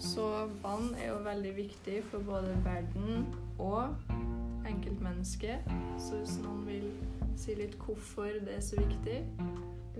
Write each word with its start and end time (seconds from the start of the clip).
Så 0.00 0.26
vann 0.64 0.94
er 0.96 1.10
jo 1.10 1.18
veldig 1.24 1.54
viktig 1.56 2.00
for 2.08 2.24
både 2.24 2.56
verden 2.64 3.26
og 3.58 3.96
enkeltmennesket. 4.68 5.68
Så 6.00 6.22
hvis 6.22 6.38
noen 6.40 6.64
vil 6.66 6.88
si 7.40 7.54
litt 7.56 7.76
hvorfor 7.84 8.40
det 8.44 8.56
er 8.56 8.64
så 8.64 8.80
viktig 8.80 9.20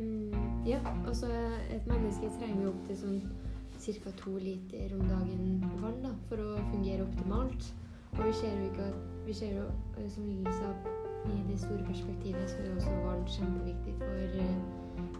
Mm, 0.00 0.32
ja, 0.66 0.79
altså 1.07 1.27
et 1.71 1.86
menneske 1.86 2.30
trenger 2.39 2.62
jo 2.62 2.68
opp 2.71 2.84
til 2.86 2.96
sånn 2.96 3.18
ca. 3.80 4.12
to 4.16 4.36
liter 4.39 4.95
om 4.96 5.02
dagen 5.09 5.64
vann 5.82 5.98
da, 6.05 6.12
for 6.29 6.41
å 6.41 6.55
fungere 6.71 7.05
optimalt. 7.05 7.67
Og 8.17 8.23
vi 8.27 8.32
ser 8.41 8.55
jo 8.57 8.71
ikke 8.71 8.91
at 8.91 9.07
Vi 9.27 9.35
ser 9.37 9.53
jo, 9.55 9.64
eh, 9.98 10.09
som 10.11 10.25
Lille 10.27 10.53
sa, 10.53 10.71
i 11.29 11.43
det 11.46 11.59
store 11.61 11.85
perspektivet 11.87 12.51
så 12.51 12.57
er 12.59 12.67
jo 12.67 12.77
også 12.77 12.95
vann 13.05 13.27
kjempeviktig 13.29 13.95
for 13.98 14.39
eh, 14.45 14.57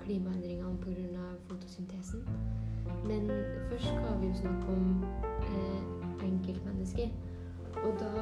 klimaendringene 0.05 0.79
pga. 0.83 1.27
fotosyntesen. 1.49 2.25
Men 3.07 3.31
først 3.71 3.85
skal 3.85 4.21
vi 4.21 4.27
jo 4.27 4.35
snakke 4.35 4.67
om 4.77 5.05
eh, 5.43 6.27
enkeltmennesker. 6.27 7.09
Og 7.85 7.93
da 8.01 8.13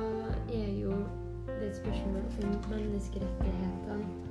er 0.54 0.72
jo 0.80 0.92
det 1.46 1.68
et 1.68 1.76
spørsmål 1.76 2.16
om 2.16 2.70
menneskerettighetene 2.70 4.28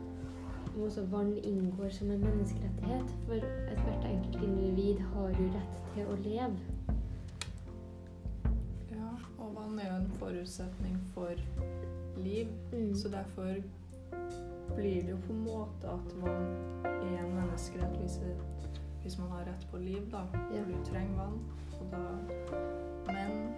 om 0.78 0.84
også 0.84 1.06
vann 1.06 1.38
inngår 1.38 1.90
som 1.90 2.12
en 2.12 2.20
menneskerettighet. 2.20 3.16
For 3.26 3.34
ethvert 3.72 4.06
enkelt 4.06 4.44
individ 4.44 5.00
har 5.00 5.30
jo 5.30 5.50
rett 5.56 5.80
til 5.94 6.12
å 6.12 6.18
leve. 6.22 6.58
Ja, 8.92 9.09
og 9.38 9.56
vann 9.56 9.80
er 9.80 9.90
jo 9.90 9.98
en 10.02 10.12
forutsetning 10.20 11.00
for 11.16 11.34
liv. 12.18 12.48
Mm. 12.73 12.94
Så 12.95 13.09
derfor 13.09 13.54
blir 14.76 15.02
det 15.02 15.09
jo 15.09 15.18
på 15.26 15.34
en 15.34 15.44
måte 15.48 15.90
at 15.90 16.16
vann 16.22 16.54
er 16.86 17.23
en 17.23 17.36
menneskerett 17.36 17.98
hvis, 19.08 19.18
man 19.20 19.32
har 19.32 19.46
rett 19.48 19.68
på 19.72 19.80
liv, 19.80 20.09
da. 20.12 20.26
Ja. 20.52 20.64
Du 20.68 20.76
trenger 20.84 21.16
vann. 21.16 21.38
Og 21.80 21.86
da, 21.92 22.02
men 23.08 23.54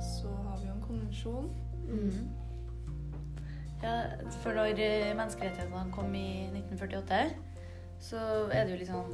så 0.00 0.28
har 0.28 0.56
vi 0.60 0.68
jo 0.68 0.72
en 0.72 0.84
konvensjon. 0.86 1.50
Mm. 1.88 2.30
Ja, 3.82 3.92
for 4.42 4.56
når 4.56 4.80
eh, 4.80 5.10
menneskerettighetene 5.16 5.92
kom 5.92 6.14
i 6.14 6.48
1948, 6.48 7.20
så 8.00 8.22
er 8.52 8.64
det 8.64 8.72
jo 8.72 8.80
litt 8.80 8.90
sånn 8.90 9.12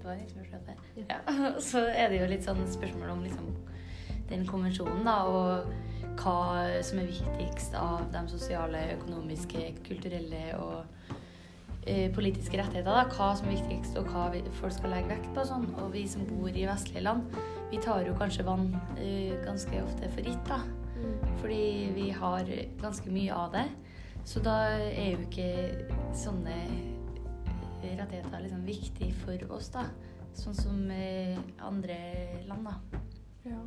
Det 0.00 0.06
var 0.06 0.22
1948? 0.22 0.76
Ja. 0.96 1.04
Ja. 1.10 1.50
Så 1.70 1.82
er 1.82 2.08
det 2.08 2.20
jo 2.22 2.28
litt 2.30 2.46
sånn 2.46 2.62
spørsmål 2.70 3.10
om 3.12 3.24
liksom 3.26 3.50
den 4.30 4.46
konvensjonen, 4.46 5.02
da, 5.04 5.16
og 5.26 6.14
hva 6.22 6.80
som 6.86 7.02
er 7.02 7.10
viktigst 7.10 7.74
av 7.76 8.06
de 8.14 8.22
sosiale, 8.30 8.80
økonomiske, 8.94 9.66
kulturelle 9.84 10.44
og 10.56 10.99
politiske 12.14 12.58
rettigheter. 12.60 12.90
Da. 12.92 13.06
Hva 13.08 13.30
som 13.38 13.48
er 13.48 13.56
viktigst, 13.58 13.96
og 14.00 14.10
hva 14.12 14.28
vi, 14.34 14.42
folk 14.60 14.74
skal 14.76 14.94
legge 14.94 15.14
vekt 15.14 15.30
på. 15.36 15.44
Sånn. 15.48 15.68
Og 15.80 15.92
vi 15.94 16.04
som 16.10 16.26
bor 16.28 16.50
i 16.50 16.66
vestlige 16.68 17.04
land, 17.06 17.32
vi 17.70 17.80
tar 17.82 18.04
jo 18.06 18.16
kanskje 18.18 18.46
vann 18.46 18.68
uh, 18.74 19.34
ganske 19.46 19.82
ofte 19.84 20.10
for 20.14 20.26
gitt. 20.26 20.44
da. 20.48 20.60
Mm. 21.00 21.36
Fordi 21.40 21.64
vi 21.96 22.10
har 22.12 22.54
ganske 22.82 23.12
mye 23.14 23.34
av 23.34 23.54
det. 23.56 23.66
Så 24.28 24.42
da 24.44 24.56
er 24.76 25.14
jo 25.14 25.22
ikke 25.24 25.48
sånne 26.14 26.56
rettigheter 27.80 28.42
liksom 28.44 28.66
viktig 28.68 29.12
for 29.22 29.56
oss, 29.56 29.70
da. 29.72 29.86
Sånn 30.36 30.56
som 30.56 30.82
uh, 30.92 31.40
andre 31.66 31.96
land, 32.48 32.68
da. 32.68 33.00
Ja. 33.48 33.62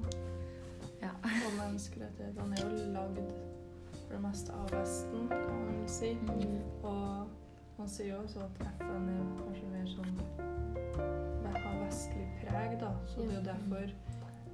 Ja. 1.03 1.11
Og 1.19 1.55
menneskerettighetene 1.57 2.59
er 2.61 2.69
jo 2.69 2.91
lagd 2.93 3.17
for 4.03 4.13
det 4.13 4.21
meste 4.23 4.53
av 4.55 4.69
Vesten, 4.71 5.25
kan 5.31 5.63
man 5.65 5.87
si. 5.89 6.13
Mm. 6.29 6.59
Og 6.85 7.42
man 7.77 7.89
sier 7.89 8.13
jo 8.13 8.21
også 8.23 8.39
at 8.45 8.59
FN 8.79 9.07
er 9.09 9.21
kanskje 9.41 9.69
mer 9.71 9.87
sånn 9.91 10.17
har 11.53 11.77
vestlig 11.83 12.27
preg, 12.41 12.75
da. 12.81 12.91
Så 13.09 13.21
det 13.25 13.33
er 13.33 13.39
jo 13.39 13.45
derfor 13.47 13.93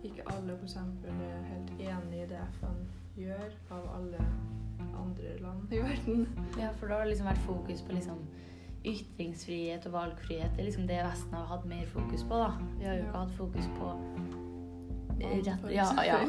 ikke 0.08 0.24
alle 0.32 0.56
f.eks. 0.56 0.76
er 0.76 1.50
helt 1.50 1.72
enig 1.84 2.22
i 2.24 2.28
det 2.32 2.40
FN 2.60 2.78
gjør, 3.20 3.50
av 3.76 3.90
alle 3.98 4.22
andre 5.00 5.34
land 5.44 5.74
i 5.74 5.82
verden. 5.84 6.28
ja, 6.60 6.70
for 6.80 6.88
da 6.88 7.00
har 7.02 7.04
det 7.08 7.14
liksom 7.16 7.28
vært 7.28 7.44
fokus 7.48 7.82
på 7.84 7.96
liksom 7.98 8.22
ytringsfrihet 8.88 9.86
og 9.90 9.92
valgfrihet. 9.98 10.54
Det 10.56 10.64
er 10.64 10.70
liksom 10.70 10.88
det 10.88 11.02
Vesten 11.04 11.34
har 11.36 11.50
hatt 11.52 11.66
mer 11.68 11.86
fokus 11.92 12.24
på, 12.24 12.40
da. 12.40 12.54
Vi 12.80 12.86
har 12.88 12.96
jo 12.96 13.04
ikke 13.04 13.12
Ja. 13.14 13.24
hatt 13.26 13.36
fokus 13.36 13.68
på 13.76 13.92
rett, 15.20 15.72
ja, 15.76 16.04
ja. 16.08 16.20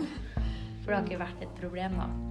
For 0.83 0.91
det 0.91 0.97
har 0.97 1.05
ikke 1.07 1.19
vært 1.23 1.43
et 1.47 1.55
problem, 1.61 1.95
da. 1.95 2.30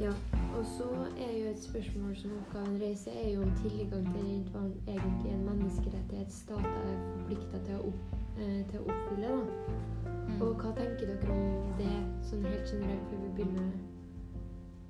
Ja, 0.00 0.10
og 0.58 0.64
så 0.66 0.84
er 1.18 1.38
jo 1.38 1.50
et 1.50 1.62
spørsmål 1.62 2.16
som 2.16 2.30
oppgaven 2.30 2.82
reiser, 2.82 3.10
er 3.24 3.30
jo 3.30 3.42
om 3.42 3.52
tilgang 3.62 4.06
til 4.14 4.26
rent 4.26 4.54
vann 4.54 4.72
egentlig 4.88 5.32
en 5.32 5.44
menneskerettighet 5.44 6.32
stater 6.32 6.80
er 6.90 6.98
forplikta 7.12 7.60
til, 7.66 7.92
eh, 8.38 8.66
til 8.70 8.80
å 8.80 8.84
oppfylle. 8.90 9.28
da. 9.28 9.44
Mm. 10.28 10.42
Og 10.42 10.54
hva 10.54 10.74
tenker 10.76 11.06
dere 11.06 11.30
om 11.30 11.78
det 11.78 11.94
sånn 12.26 12.42
helt 12.42 12.66
generelt 12.72 13.06
før 13.10 13.22
vi 13.22 13.30
begynner, 13.38 13.70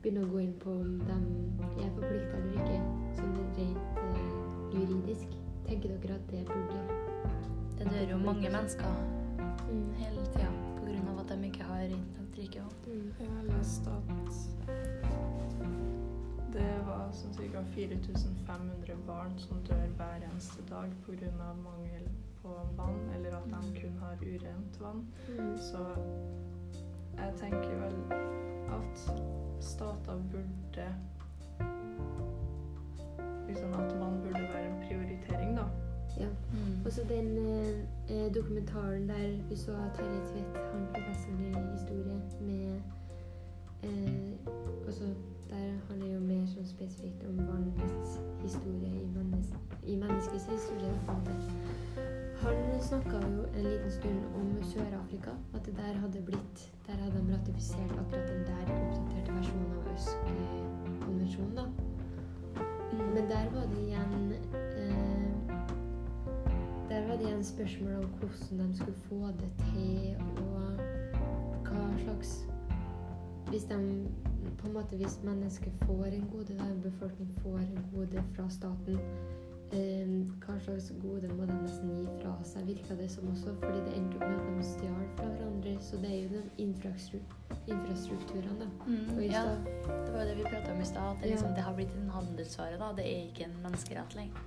begynner 0.03 0.25
å 0.25 0.33
gå 0.33 0.39
inn 0.39 0.59
på 0.65 0.71
om 0.73 0.99
de 0.99 1.85
er 1.85 1.95
forplikta 2.01 2.37
eller 2.41 2.55
ikke, 2.65 2.81
sånn 3.21 3.39
rent 3.61 4.05
eh, 4.09 4.35
juridisk? 4.73 5.41
Tenker 5.69 5.89
dere 5.89 6.15
at 6.15 6.31
det 6.31 6.47
burde 6.47 6.81
Det 7.79 7.91
dør 7.93 8.11
jo 8.11 8.25
mange 8.25 8.51
mennesker 8.51 9.03
mm. 9.69 9.91
hele 10.01 10.31
tida. 10.33 10.64
At 11.25 11.39
de 11.39 11.47
ikke 11.47 11.63
har 11.65 11.89
nok 11.89 12.37
drikkevann. 12.37 12.73
Mm. 12.87 13.13
Jeg 13.21 13.29
har 13.31 13.43
lest 13.59 13.87
at 13.87 14.09
det 16.55 16.75
var 16.87 17.09
sånn 17.17 17.33
ca. 17.35 17.63
4500 17.75 18.99
barn 19.09 19.33
som 19.43 19.63
dør 19.67 19.89
hver 19.99 20.27
eneste 20.29 20.63
dag 20.69 20.93
pga. 21.07 21.31
mangel 21.63 22.05
på 22.43 22.53
vann, 22.77 23.01
eller 23.17 23.37
at 23.37 23.49
de 23.49 23.81
kun 23.81 23.97
har 24.03 24.21
urent 24.21 24.81
vann. 24.81 25.07
Mm. 25.29 25.57
Så 25.59 25.81
jeg 27.17 27.33
tenker 27.41 27.75
vel 27.81 27.99
at 28.77 29.09
stater 29.61 30.23
burde 30.33 30.89
Liksom 33.49 33.73
at 33.73 33.99
vann 34.01 34.21
burde 34.23 34.43
være 34.43 34.67
en 34.67 34.81
prioritering, 34.87 35.57
da. 35.57 35.67
Ja. 36.21 36.29
Mm. 36.53 36.85
Og 36.85 36.93
så 36.93 37.01
den 37.09 37.39
eh, 37.39 37.69
eh, 38.09 38.35
dokumentaren 38.35 39.09
der 39.09 39.39
vi 39.49 39.57
så 39.57 39.73
Terje 39.73 40.21
Tvedt, 40.29 40.57
han 40.73 40.87
professoren 40.95 41.55
i 41.55 41.71
historie, 41.73 42.21
med 42.41 42.81
eh, 43.83 44.33
også 44.87 45.05
Der 45.51 45.71
handler 45.89 46.15
jo 46.15 46.21
mer 46.21 46.47
sånn 46.51 46.67
spesifikt 46.67 47.21
om 47.29 47.37
barnets 47.37 48.15
historie 48.43 48.89
i, 48.97 49.05
mennes 49.13 49.53
i 49.87 49.97
menneskets 50.01 50.47
historie. 50.49 50.95
Han 52.43 52.81
snakka 52.83 53.21
jo 53.21 53.45
en 53.45 53.63
liten 53.63 53.93
stund 53.93 54.25
om 54.41 54.49
Sør-Afrika. 54.73 55.37
At 55.55 55.67
det 55.67 55.77
der 55.77 56.01
hadde 56.01 56.23
blitt 56.27 56.65
Der 56.87 56.97
hadde 57.05 57.21
de 57.21 57.35
ratifisert 57.37 57.93
akkurat 57.93 58.29
den 58.29 58.43
der 58.49 58.73
oppdaterte 58.75 59.37
versjonen 59.37 59.73
av 59.77 59.93
ØSK-konvensjonen. 59.93 61.57
da. 61.57 61.67
Men 63.15 63.31
der 63.31 63.51
var 63.55 63.67
det 63.71 63.81
igjen 63.83 64.33
eh, 64.33 64.64
Der 66.89 67.07
var 67.09 67.17
det 67.17 67.27
igjen 67.27 67.45
spørsmål 67.45 67.95
om 68.05 68.05
hvordan 68.21 68.69
de 68.73 68.77
skulle 68.77 68.99
få 69.09 69.27
det 69.41 69.51
til, 69.59 70.17
og 70.37 70.79
hva 71.65 71.85
slags 72.05 72.35
Hvis 73.49 73.65
de 73.71 73.79
på 74.59 74.67
en 74.67 74.73
måte 74.75 74.97
hvis 74.97 75.19
mennesker 75.25 75.71
får 75.87 76.05
en 76.05 76.27
gode, 76.33 76.55
da 76.59 76.65
en 76.65 76.81
befolkning 76.83 77.31
får 77.43 77.59
en 77.59 77.85
gode 77.95 78.23
fra 78.35 78.49
staten, 78.51 78.99
eh, 79.73 80.09
hva 80.45 80.57
slags 80.65 80.93
gode 81.03 81.29
må 81.37 81.45
de 81.47 81.57
nesten 81.63 81.91
gi 81.97 82.05
fra 82.23 82.33
seg, 82.45 82.67
virka 82.67 82.97
det 82.99 83.11
som 83.13 83.29
også, 83.33 83.55
fordi 83.63 83.79
det 83.87 83.97
endte 83.99 84.17
opp 84.17 84.27
med 84.29 84.41
at 84.41 84.47
de 84.59 84.65
stjal 84.71 85.07
fra 85.19 85.29
hverandre. 85.29 85.75
Så 85.81 86.01
det 86.03 86.11
er 86.11 86.21
jo 86.23 86.29
den 86.39 86.51
infrastrukturen, 87.69 88.59
da. 88.63 88.69
Mm, 88.87 89.21
ja, 89.29 89.45
det 89.87 90.13
var 90.15 90.21
jo 90.23 90.29
det 90.31 90.37
vi 90.39 90.45
prata 90.51 90.73
om 90.75 90.81
i 90.81 90.85
stad. 90.93 91.11
At 91.11 91.17
det, 91.23 91.29
Ja. 91.29 91.31
liksom, 91.35 91.55
det 91.55 91.63
har 91.69 91.75
blitt 91.75 91.95
en 92.03 92.09
handelsvare. 92.11 92.79
da. 92.79 92.93
Det 92.97 93.05
er 93.05 93.21
ikke 93.31 93.45
en 93.45 93.57
menneskerett 93.63 94.15
lenger. 94.15 94.41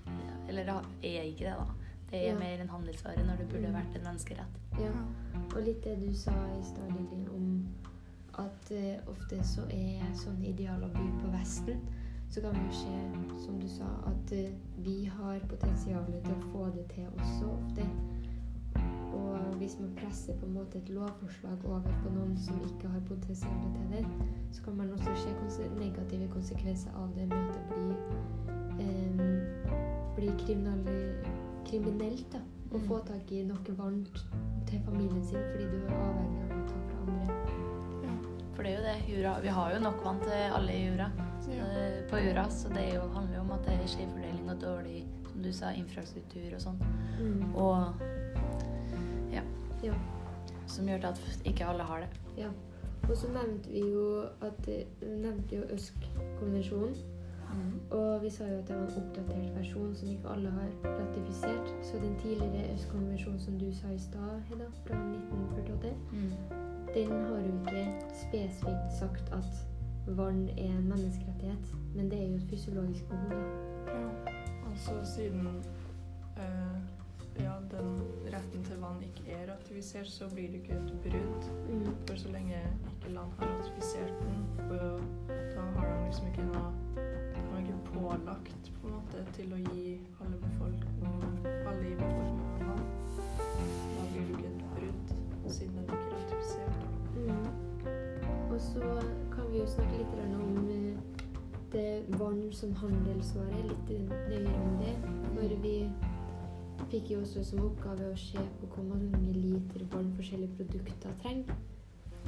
Eller 0.49 0.63
det 0.65 0.75
er 1.17 1.21
ikke 1.23 1.45
det, 1.45 1.55
da. 1.59 1.67
Det 2.11 2.19
er 2.23 2.31
Ja. 2.33 2.39
mer 2.39 2.61
en 2.61 2.69
handelsvare 2.69 3.25
når 3.25 3.35
det 3.37 3.49
burde 3.49 3.73
vært 3.73 3.95
en 3.95 4.03
menneskerett. 4.03 4.59
Ja. 4.79 4.91
Og 5.55 5.63
litt 5.63 5.83
det 5.83 5.97
du 6.07 6.13
sa 6.15 6.31
i 6.31 6.63
stad, 6.63 6.87
Lilly, 6.95 7.27
om 7.35 7.67
at 8.39 8.71
uh, 8.71 9.11
ofte 9.11 9.43
så 9.43 9.61
er 9.73 10.13
sånne 10.15 10.45
idealer 10.47 10.87
bygd 10.93 11.17
på 11.23 11.31
Vesten. 11.33 11.79
Så 12.29 12.41
kan 12.41 12.53
vi 12.53 12.59
jo 12.59 12.71
se, 12.71 12.97
som 13.45 13.59
du 13.59 13.67
sa, 13.67 13.87
at 14.05 14.31
uh, 14.31 14.53
vi 14.85 15.05
har 15.05 15.39
potensial 15.49 16.05
til 16.23 16.31
å 16.35 16.51
få 16.51 16.65
det 16.75 16.85
til 16.93 17.07
også 17.17 17.51
ofte. 17.57 17.87
Og 19.13 19.55
hvis 19.57 19.77
man 19.79 19.91
presser 19.97 20.35
på 20.39 20.45
en 20.45 20.53
måte 20.53 20.77
et 20.77 20.89
lovforslag 20.89 21.65
over 21.65 21.81
på 22.03 22.09
noen 22.13 22.37
som 22.37 22.59
ikke 22.61 22.87
har 22.93 22.99
potensial 23.07 23.71
til 23.73 23.87
det, 23.97 24.05
så 24.51 24.63
kan 24.63 24.77
man 24.77 24.91
også 24.93 25.15
se 25.15 25.33
konse 25.41 25.69
negative 25.79 26.27
konsekvenser 26.33 26.91
av 26.95 27.09
det 27.15 27.27
med 27.27 27.37
at 27.37 27.53
det 27.53 27.63
blir, 27.71 27.95
um, 28.79 29.17
blir 30.15 30.37
kriminali- 30.45 31.36
kriminelt 31.69 32.31
da, 32.31 32.39
å 32.71 32.77
Mm. 32.79 32.87
få 32.87 32.99
tak 33.07 33.31
i 33.31 33.43
noe 33.43 33.75
varmt 33.77 34.17
til 34.67 34.79
familien 34.85 35.23
sin 35.23 35.39
fordi 35.51 35.65
du 35.71 35.77
er 35.85 35.93
avhengig 35.95 36.41
av 36.43 36.57
å 36.57 36.67
ta 36.67 36.79
fra 36.87 36.97
andre. 37.07 37.35
For 38.55 38.63
det 38.63 38.71
er 38.71 38.77
jo 38.77 38.83
det. 38.83 38.97
Jura, 39.07 39.39
vi 39.41 39.47
har 39.47 39.73
jo 39.73 39.79
nok 39.79 40.03
vann 40.03 40.19
til 40.19 40.53
alle 40.57 40.71
i 40.73 40.85
jura, 40.87 41.11
Ja. 41.47 41.63
det, 41.73 42.07
på 42.09 42.17
jorda. 42.17 42.49
Så 42.49 42.69
det 42.73 42.93
jo, 42.93 43.01
handler 43.13 43.35
jo 43.35 43.41
om 43.41 43.51
at 43.51 43.63
det 43.65 43.73
er 43.73 43.87
skjevfordeling 43.87 44.49
og 44.49 44.59
dårlig 44.59 45.05
som 45.31 45.41
du 45.43 45.51
sa, 45.53 45.71
infrastruktur 45.71 46.53
og 46.55 46.61
sånn. 46.61 46.79
Mm. 47.19 47.55
Og 47.55 47.93
Ja. 49.83 49.93
som 50.65 50.85
gjør 50.87 51.05
at 51.05 51.19
ikke 51.45 51.65
alle 51.67 51.83
har 51.83 51.99
det. 52.01 52.09
Ja. 52.37 52.49
Og 53.09 53.15
så 53.15 53.27
nevnte 53.31 53.69
vi 53.71 53.79
jo 53.79 54.25
at 54.41 54.67
nevnte 55.01 55.55
jo 55.55 55.61
ØSK-konvensjonen. 55.71 56.95
Og 57.91 58.21
vi 58.23 58.29
sa 58.29 58.43
jo 58.47 58.57
at 58.59 58.67
det 58.67 58.75
var 58.75 58.83
en 58.83 59.03
oppdatert 59.03 59.55
versjon 59.57 59.95
som 59.95 60.09
ikke 60.09 60.29
alle 60.29 60.49
har 60.51 60.69
ratifisert. 60.85 61.69
Så 61.83 61.97
den 62.03 62.15
tidligere 62.19 62.65
EØS-konvensjonen 62.73 63.39
som 63.39 63.59
du 63.59 63.71
sa 63.73 63.87
i 63.93 63.99
stad, 63.99 64.41
Hedda, 64.49 64.67
fra 64.87 64.95
1948, 64.95 65.93
Mm. 66.11 66.31
den 66.93 67.11
har 67.11 67.37
jo 67.39 67.53
ikke 67.59 67.85
spesifikt 68.25 68.93
sagt 68.99 69.33
at 69.33 69.67
vann 70.07 70.49
er 70.49 70.71
en 70.77 70.89
menneskerettighet, 70.89 71.75
men 71.95 72.11
det 72.11 72.19
er 72.23 72.27
jo 72.27 72.35
et 72.35 72.47
fysiologisk 72.49 73.03
behov. 73.09 73.29
da. 73.29 73.45
Ja. 73.97 74.07
altså 74.71 74.91
siden 75.15 75.47
øh, 76.37 76.77
ja, 77.39 77.51
den 77.71 78.01
retten 78.33 78.63
til 78.63 78.77
vann 78.81 79.01
ikke 79.03 79.31
er 79.31 79.53
ratifisert, 79.53 80.07
så 80.07 80.23
blir 80.33 80.47
det 80.47 80.53
ikke 80.55 80.73
et 80.73 80.93
brudd. 81.03 81.43
Mm. 81.69 81.85
For 82.07 82.15
så 82.17 82.27
lenge 82.31 82.55
ikke 82.91 83.13
land 83.15 83.31
har 83.39 83.47
ratifisert 83.57 84.13
den, 84.21 84.67
da 85.55 85.61
har 85.79 85.97
de 85.99 86.05
liksom 86.05 86.27
ikke 86.27 86.41
noe 86.53 86.71
Er 87.37 87.59
ikke 87.59 87.77
pålagt 87.93 88.71
på 88.81 88.87
en 88.87 88.93
måte 88.93 89.23
til 89.37 89.53
å 89.53 89.59
gi 89.69 89.93
alle 90.23 90.39
befolkning, 90.41 91.21
alle 91.45 91.85
i 91.91 91.95
befolkningen 91.99 92.67
vann. 92.69 92.85
Da 93.93 94.07
blir 94.11 94.25
det 94.25 94.35
ikke 94.35 94.49
et 94.49 94.65
brudd, 94.75 95.15
siden 95.47 95.75
den 95.75 95.83
ikke 95.83 96.01
er 96.01 96.17
ratifisert. 96.17 96.81
Mm. 97.15 97.47
Og 98.51 98.59
så 98.61 98.91
kan 99.35 99.49
vi 99.51 99.61
jo 99.61 99.69
snakke 99.69 100.01
litt 100.01 100.13
om 100.25 100.69
eh, 100.73 101.23
det 101.71 102.19
vann 102.19 102.43
som 102.51 102.75
handelsvare, 102.81 103.63
litt 103.69 103.89
nøyere 104.29 104.59
om 104.65 104.77
det. 104.81 104.95
Når 105.37 105.57
vi 105.61 105.75
fikk 106.91 107.11
jo 107.11 107.21
også 107.21 107.43
som 107.43 107.65
oppgave 107.65 108.11
å 108.11 108.19
se 108.19 108.43
på 108.59 108.69
hvor 108.75 108.85
mange 108.87 109.33
liter 109.35 109.83
vann 109.91 110.11
forskjellige 110.15 110.55
produkter 110.59 111.15
trenger. 111.23 111.57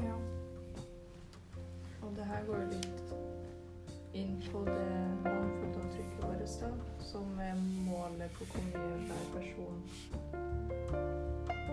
Ja. 0.03 0.15
Og 2.01 2.15
det 2.17 2.25
her 2.27 2.45
går 2.47 2.65
litt 2.73 2.98
på 4.51 4.65
det 4.65 5.17
vannfotavtrykket 5.23 6.23
vårt, 6.23 6.61
da, 6.61 6.69
som 6.99 7.39
er 7.39 7.55
målet 7.85 8.31
på 8.37 8.45
hvor 8.45 8.63
mye 8.69 8.97
hver 9.07 9.25
person 9.33 9.81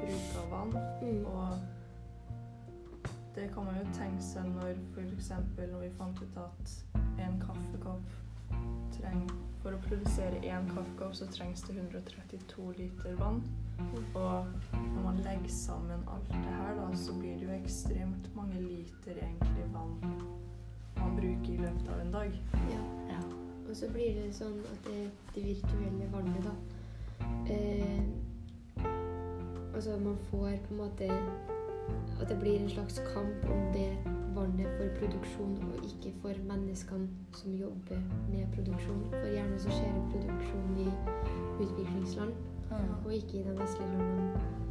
bruker 0.00 0.38
av 0.42 0.50
vann. 0.50 0.76
Mm. 1.02 1.26
Og 1.26 1.58
det 3.34 3.48
kan 3.54 3.64
man 3.64 3.78
jo 3.80 3.88
tenke 3.96 4.22
seg 4.24 4.48
når 4.54 4.78
f.eks. 4.94 5.32
når 5.56 5.80
vi 5.82 5.90
fant 5.98 6.22
ut 6.22 6.38
at 6.42 6.76
en 7.26 7.42
kaffekopp 7.42 8.14
trenger 8.96 9.34
For 9.62 9.74
å 9.74 9.80
produsere 9.82 10.38
én 10.46 10.69
kaffekopp 10.70 11.16
så 11.19 11.26
trengs 11.34 11.64
det 11.66 11.74
132 11.74 12.69
liter 12.78 13.16
vann. 13.19 13.40
Og 14.14 14.46
når 14.72 15.02
man 15.02 15.19
legger 15.26 15.50
sammen 15.50 16.06
alt 16.06 16.30
det 16.30 16.54
her, 16.54 16.78
da, 16.78 16.86
så 16.94 17.19
blir 17.19 17.34
det 17.34 17.48
jo 17.48 17.58
ekstremt 17.58 18.30
mange 18.38 18.62
liter 18.62 19.19
egentlig 19.19 19.66
vann 19.74 20.45
man 21.16 21.22
bruker 21.22 21.52
i 21.52 21.56
løpet 21.56 21.88
av 21.88 22.00
en 22.00 22.12
dag. 22.12 22.42
Ja. 22.52 22.80
Ja. 23.08 23.20
Og 23.68 23.76
så 23.76 23.88
blir 23.92 24.14
det 24.14 24.32
sånn 24.34 24.58
at 24.72 24.88
det, 24.88 25.10
det 25.34 25.44
virtuelle 25.44 26.08
vannet, 26.12 26.44
da 26.46 26.54
eh, 27.50 28.02
Altså 29.76 29.96
man 30.00 30.16
får 30.30 30.54
på 30.66 30.74
en 30.74 30.78
måte 30.80 31.08
At 32.20 32.28
det 32.28 32.38
blir 32.40 32.60
en 32.60 32.70
slags 32.70 33.00
kamp 33.12 33.48
om 33.52 33.66
det 33.74 33.90
vannet 34.36 34.68
for 34.76 34.92
produksjon 35.00 35.56
og 35.64 35.84
ikke 35.88 36.12
for 36.20 36.42
menneskene 36.48 37.08
som 37.36 37.54
jobber 37.56 38.02
med 38.28 38.50
produksjon. 38.52 39.06
For 39.14 39.32
gjerne 39.32 39.60
så 39.60 39.72
skjer 39.72 39.96
produksjon 40.12 40.76
i 40.84 40.90
utviklingsland, 41.64 42.36
ja. 42.69 42.82
og 43.04 43.14
ikke 43.16 43.40
i 43.40 43.46
de 43.46 43.56
vestlige 43.56 43.88
landene. 43.94 44.65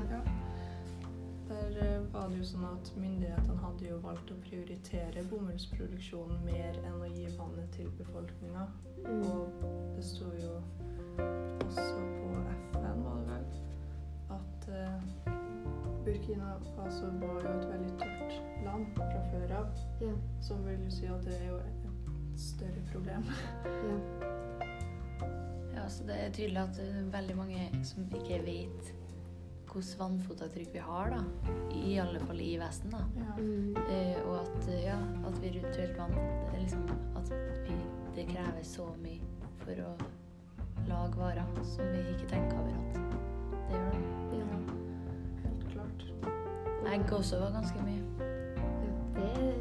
Der. 0.00 0.16
Ja. 0.16 0.20
Der 1.48 1.96
eh, 1.96 2.12
var 2.12 2.28
det 2.30 2.38
jo 2.38 2.46
sånn 2.48 2.64
at 2.64 2.90
myndighetene 2.96 3.58
hadde 3.60 3.88
jo 3.88 3.98
valgt 4.04 4.30
å 4.32 4.36
prioritere 4.46 5.24
bomullsproduksjonen 5.28 6.44
mer 6.46 6.78
enn 6.80 7.02
å 7.02 7.10
gi 7.12 7.26
vannet 7.36 7.68
til 7.76 7.90
befolkninga. 7.98 8.66
Mm. 9.02 9.26
Og 9.28 9.66
det 9.96 10.06
sto 10.06 10.30
jo 10.38 10.54
også 11.66 11.98
på 11.98 12.30
FN, 12.72 13.02
var 13.04 13.18
det 13.18 13.26
vel, 13.28 13.44
at 14.38 14.68
uh, 14.72 15.28
Burkina 16.06 16.54
Faso 16.70 17.10
var 17.20 17.44
jo 17.44 17.52
et 17.52 17.68
veldig 17.74 17.92
tørt 18.00 18.64
land 18.64 18.88
fra 18.96 19.22
før 19.34 19.56
av. 19.60 19.84
Ja. 20.00 20.14
Som 20.40 20.64
vil 20.66 20.80
jo 20.86 20.94
si 20.94 21.10
at 21.10 21.26
det 21.26 21.36
er 21.36 21.46
jo 21.50 21.60
et 21.66 22.40
større 22.48 22.88
problem. 22.94 23.28
Ja. 23.82 23.98
Ja, 25.74 25.88
så 25.90 26.04
det 26.06 26.14
er 26.14 26.28
tydelig 26.30 26.60
at 26.60 26.76
det 26.78 26.84
er 26.86 27.06
veldig 27.10 27.34
mange 27.36 27.62
som 27.82 28.04
ikke 28.14 28.36
vet 28.46 28.92
hvilket 29.72 29.98
vannfotavtrykk 29.98 30.72
vi 30.74 30.78
har, 30.84 31.10
da. 31.10 31.20
I 31.74 31.96
alle 32.02 32.20
fall 32.20 32.40
i 32.40 32.50
Vesten, 32.60 32.90
da. 32.92 33.00
Ja. 33.16 33.36
Eh, 33.88 34.18
og 34.26 34.40
at, 34.42 34.68
ja, 34.82 34.98
at 35.26 35.38
virtuelt 35.42 35.98
vann 35.98 36.12
det 36.16 36.54
er 36.54 36.60
liksom 36.60 36.84
At 37.16 37.30
vi, 37.66 37.76
det 38.16 38.26
krever 38.28 38.62
så 38.66 38.86
mye 39.02 39.20
for 39.62 39.78
å 39.86 39.92
lage 40.88 41.16
varer 41.16 41.62
som 41.64 41.84
vi 41.94 42.02
ikke 42.12 42.28
tenker 42.28 42.58
over 42.58 42.72
at 42.74 42.92
det 42.92 43.78
gjør. 43.78 43.92
da. 43.92 43.98
Ja. 44.36 44.46
Helt 45.44 45.66
klart. 45.72 46.06
Egg 46.92 47.12
også 47.12 47.38
var 47.40 47.52
ganske 47.56 47.82
mye. 47.86 48.02
ja. 48.18 48.92
Det 49.16 49.28
er 49.38 49.52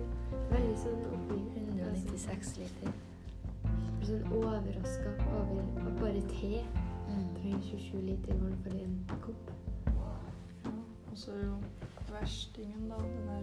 veldig 0.51 0.77
sånn 0.81 1.03
oppi 1.15 1.39
196 1.61 2.57
liter. 2.57 2.93
Sånn 4.01 4.23
overraska 4.33 5.11
over 5.39 5.91
bare 6.01 6.21
te 6.31 6.63
Mm. 7.11 7.33
trenger 7.35 7.61
27 7.61 8.01
liter 8.07 8.33
vann 8.39 8.55
for 8.63 8.69
en 8.79 8.93
kopp. 9.21 9.49
Ja. 11.11 11.15
Og 11.15 11.17
så 11.17 11.31
er 11.31 11.45
jo 11.45 11.55
verstingen, 12.11 12.89
da, 12.89 12.95
den 12.95 13.27
der 13.27 13.41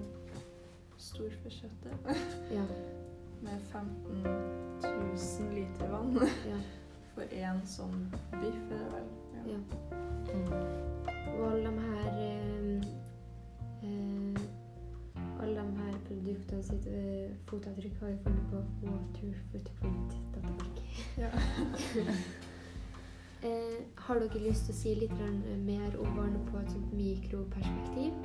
storfekjøttet 0.97 1.93
Ja. 2.57 2.63
med 3.43 3.61
15 3.61 4.23
000 4.23 5.55
liter 5.55 5.89
vann 5.91 6.19
ja. 6.49 6.57
for 7.15 7.23
én 7.35 7.61
sånn 7.69 8.09
biff, 8.41 8.57
er 8.73 8.79
det 8.79 8.93
vel? 8.95 9.09
Ja. 9.53 9.59
Mm. 10.33 10.53
Og 11.35 11.45
alle 11.53 11.69
de 11.69 11.73
her 11.85 12.09
eh, 12.25 12.81
eh, 13.85 14.41
Alle 15.43 15.61
de 15.61 15.77
her 15.79 15.95
produktene 16.09 16.63
sitt 16.63 16.87
eh, 16.91 17.31
fotavtrykk 17.51 18.01
har 18.01 18.09
jo 18.09 18.19
funnet 18.25 18.47
på 18.51 18.59
waterfootprint.org. 18.89 20.77
Ja. 21.21 21.31
Eh, 23.43 23.85
har 23.95 24.19
dere 24.19 24.41
lyst 24.43 24.67
til 24.67 24.75
å 24.75 24.79
si 24.79 24.95
litt 24.99 25.19
eh, 25.23 25.59
mer 25.63 25.95
om 26.03 26.17
barnet 26.17 26.43
på 26.51 26.59
et 26.59 26.73
sånt 26.75 26.95
mikroperspektiv? 26.99 28.17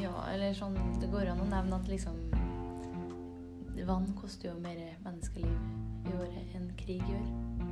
Ja, 0.00 0.12
eller 0.32 0.56
sånn 0.56 0.74
Det 0.98 1.06
går 1.12 1.30
an 1.30 1.44
å 1.44 1.46
nevne 1.46 1.78
at 1.78 1.86
liksom 1.86 2.18
Vann 3.86 4.08
koster 4.18 4.50
jo 4.50 4.56
mer 4.58 4.80
menneskeliv 5.04 5.52
i 6.06 6.14
året 6.16 6.54
enn 6.56 6.64
krig 6.80 7.02
gjør. 7.06 7.26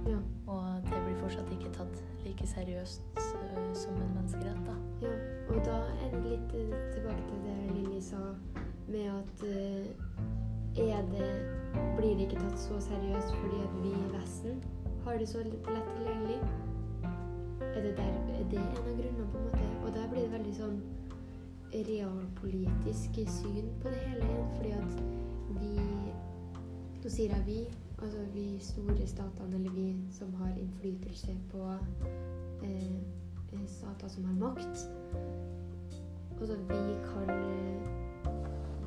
Ja. 0.06 0.18
Og 0.52 0.84
det 0.86 1.00
blir 1.06 1.16
fortsatt 1.18 1.50
ikke 1.56 1.72
tatt 1.74 2.02
like 2.22 2.46
seriøst 2.46 3.18
øh, 3.18 3.58
som 3.74 3.96
en 3.98 4.12
menneskerett, 4.14 4.60
da. 4.68 4.76
ja. 5.02 5.14
Og 5.48 5.58
da 5.66 5.80
er 6.04 6.14
det 6.14 6.22
litt 6.28 6.54
eh, 6.60 6.76
tilbake 6.94 7.24
til 7.30 7.42
det 7.48 7.56
Lilly 7.72 8.00
sa 8.04 8.20
med 8.86 9.10
at 9.10 9.44
eh, 9.48 10.86
er 10.86 11.02
det 11.10 11.63
Blir 11.96 12.16
det 12.16 12.28
ikke 12.28 12.42
tatt 12.42 12.58
så 12.58 12.80
seriøst 12.80 13.34
fordi 13.40 13.62
at 13.64 13.78
vi 13.82 13.92
i 13.94 14.10
Vesten 14.14 14.62
har 15.04 15.18
det 15.18 15.28
så 15.28 15.38
lett 15.44 15.64
tilgjengelig? 15.96 16.40
Er 17.60 17.82
det, 17.82 17.96
der, 17.96 18.12
er 18.38 18.44
det 18.50 18.58
en 18.58 18.76
av 18.76 18.84
grunnene, 18.84 19.30
på 19.32 19.38
en 19.38 19.44
måte? 19.44 19.70
Og 19.84 19.94
der 19.94 20.08
blir 20.10 20.22
det 20.22 20.32
veldig 20.32 20.54
sånn 20.56 20.78
realpolitisk 21.74 23.18
syn 23.30 23.70
på 23.82 23.88
det 23.88 24.02
hele 24.06 24.24
igjen, 24.24 24.52
fordi 24.56 24.72
at 24.72 25.02
vi 25.60 25.72
Nå 27.04 27.10
sier 27.12 27.34
jeg 27.34 27.44
vi, 27.46 27.58
altså 28.00 28.22
vi 28.32 28.44
store 28.64 29.06
statene, 29.06 29.58
eller 29.58 29.74
vi 29.76 29.90
som 30.10 30.30
har 30.40 30.54
innflytelse 30.56 31.34
på 31.50 31.66
eh, 32.64 32.94
eh, 33.52 33.66
stater 33.68 34.08
som 34.08 34.24
har 34.24 34.38
makt. 34.40 34.86
Altså 36.40 36.56
vi 36.70 36.80
kan 37.04 37.28
eh, 37.34 37.93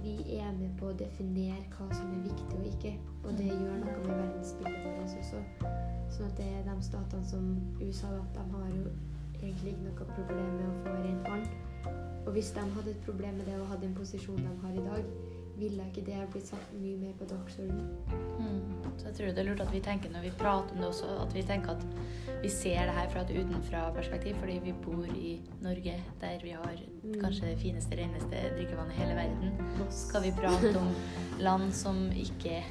Vi 0.08 0.38
er 0.40 0.52
med 0.56 0.70
på 0.80 0.88
å 0.88 0.96
definere 0.96 1.66
hva 1.74 1.86
som 1.92 2.12
er 2.16 2.22
viktig 2.24 2.56
og 2.56 2.68
ikke, 2.70 2.94
og 3.26 3.34
det 3.36 3.48
gjør 3.50 3.82
noe 3.82 3.96
med 4.06 4.14
verdensbildet 4.14 4.86
vårt 4.86 5.02
også. 5.04 5.42
Sånn 6.16 6.30
at 6.30 6.38
det 6.40 6.46
er 6.48 6.62
de 6.64 6.76
statene 6.86 7.28
som 7.28 7.50
USA, 7.82 8.14
da, 8.14 8.22
de 8.38 8.46
har 8.54 8.70
jo 8.72 8.94
egentlig 9.42 9.74
ikke 9.74 9.90
noe 9.90 10.08
problem 10.14 10.54
med 10.54 10.70
å 10.70 10.78
få 10.86 10.94
rent 11.04 11.28
vann. 11.28 11.44
Og 12.24 12.32
hvis 12.38 12.54
de 12.56 12.64
hadde 12.78 12.94
et 12.94 13.04
problem 13.10 13.42
med 13.42 13.52
det 13.52 13.58
og 13.60 13.68
hadde 13.74 13.90
en 13.90 13.98
posisjon 14.00 14.40
de 14.46 14.54
har 14.64 14.80
i 14.80 14.86
dag, 14.88 15.12
ville 15.58 15.86
ikke 15.90 16.04
det 16.06 16.18
blitt 16.34 16.48
satt 16.48 16.74
mye 16.78 16.98
mer 17.02 17.14
på 17.18 17.26
dagsordenen. 17.30 17.88
Mm. 18.38 18.76
Så 18.98 19.08
jeg 19.08 19.16
tror 19.18 19.32
det 19.34 19.42
er 19.42 19.48
lurt 19.50 19.62
at 19.64 19.72
vi 19.74 19.80
tenker 19.82 20.12
når 20.14 20.22
vi 20.28 20.32
prater 20.38 20.76
om 20.76 20.82
det 20.84 20.88
også, 20.92 21.08
at 21.24 21.34
vi 21.34 21.44
tenker 21.48 21.72
at 21.72 21.86
vi 22.44 22.50
ser 22.54 22.86
det 22.86 22.94
her 22.94 23.10
fra 23.10 23.24
et 23.26 23.32
utenfra-perspektiv, 23.34 24.36
fordi 24.42 24.60
vi 24.64 24.74
bor 24.86 25.06
i 25.16 25.32
Norge, 25.62 25.96
der 26.22 26.44
vi 26.44 26.54
har 26.54 26.78
Mm. 27.08 27.22
kanskje 27.22 27.46
det 27.48 27.58
fineste, 27.62 27.96
reneste 27.96 28.36
drikkevannet 28.58 28.94
i 28.94 29.00
hele 29.00 29.16
verden. 29.16 29.52
Voss. 29.80 29.96
Skal 30.10 30.22
vi 30.24 30.32
prate 30.32 30.74
om 30.78 30.90
land 31.40 31.74
som 31.74 32.10
ikke 32.12 32.64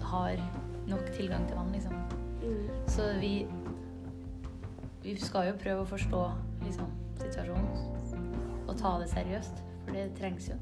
har 0.00 0.36
nok 0.86 1.10
tilgang 1.16 1.46
til 1.48 1.56
vann, 1.56 1.72
liksom. 1.72 1.92
Mm. 2.42 2.68
Så 2.86 3.12
vi 3.20 3.46
Vi 5.02 5.16
skal 5.16 5.46
jo 5.48 5.52
prøve 5.56 5.82
å 5.82 5.86
forstå 5.88 6.22
liksom, 6.64 6.88
situasjonen 7.18 8.68
og 8.68 8.76
ta 8.76 8.98
det 8.98 9.08
seriøst, 9.08 9.62
for 9.84 9.92
det 9.94 10.10
trengs 10.18 10.48
jo. 10.50 10.56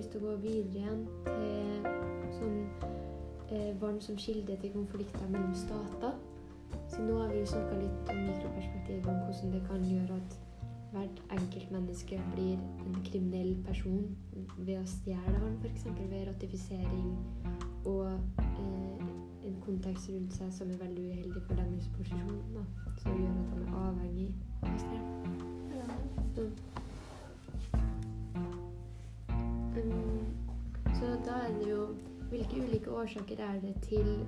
Lyst 0.00 0.14
til 0.14 0.22
å 0.22 0.30
gå 0.30 0.36
videre 0.40 0.80
igjen 0.80 1.00
til 1.26 1.88
sånn 2.38 2.60
eh, 3.52 3.72
vann 3.80 3.98
som 4.00 4.16
kilde 4.16 4.56
til 4.62 4.72
konflikter 4.72 5.26
mellom 5.28 5.52
stater? 5.56 6.14
Så 6.88 7.02
nå 7.04 7.18
har 7.18 7.34
vi 7.34 7.42
snakka 7.46 7.76
litt 7.80 8.12
om 8.12 8.22
mikroperspektivet, 8.24 9.08
om 9.10 9.18
hvordan 9.26 9.52
det 9.52 9.60
kan 9.66 9.84
gjøre 9.84 10.16
at 10.16 10.38
hvert 10.90 11.20
enkeltmenneske 11.36 12.18
blir 12.32 12.56
en 12.86 12.96
kriminell 13.06 13.52
person 13.66 14.08
ved 14.56 14.78
å 14.78 14.86
stjele 14.88 15.36
vann, 15.36 15.58
f.eks. 15.60 15.86
ved 16.00 16.26
ratifisering 16.30 17.12
og 17.90 18.08
eh, 18.40 19.04
en 19.50 19.60
kontekst 19.66 20.10
rundt 20.14 20.36
seg 20.38 20.52
som 20.54 20.72
er 20.72 20.80
veldig 20.80 21.10
uheldig 21.10 21.44
for 21.44 21.60
deres 21.60 21.90
posisjon, 21.98 22.40
da, 22.56 22.64
som 23.02 23.20
gjør 23.20 23.36
at 23.42 23.52
de 23.52 23.66
er 23.66 23.80
avhengig 23.84 24.30
av 24.64 24.80
stjele. 24.86 25.10
Så. 26.36 26.48
Da 31.30 31.36
er 31.46 31.58
det 31.58 31.70
jo 31.70 31.86
Hvilke 32.30 32.62
ulike 32.62 32.90
årsaker 32.90 33.40
er 33.42 33.60
det 33.60 33.74
til 33.82 34.26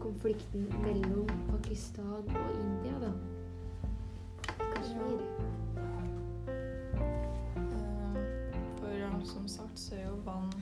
konflikten 0.00 0.66
mellom 0.82 1.28
Pakistan 1.50 2.28
og 2.28 2.50
India, 2.60 2.92
da? 3.00 3.12
Kashmir. 4.74 5.20
Eh, 7.56 8.18
For 8.78 9.24
som 9.24 9.48
sagt 9.48 9.78
så 9.80 9.94
er 9.94 10.04
jo 10.08 10.14
vann 10.24 10.52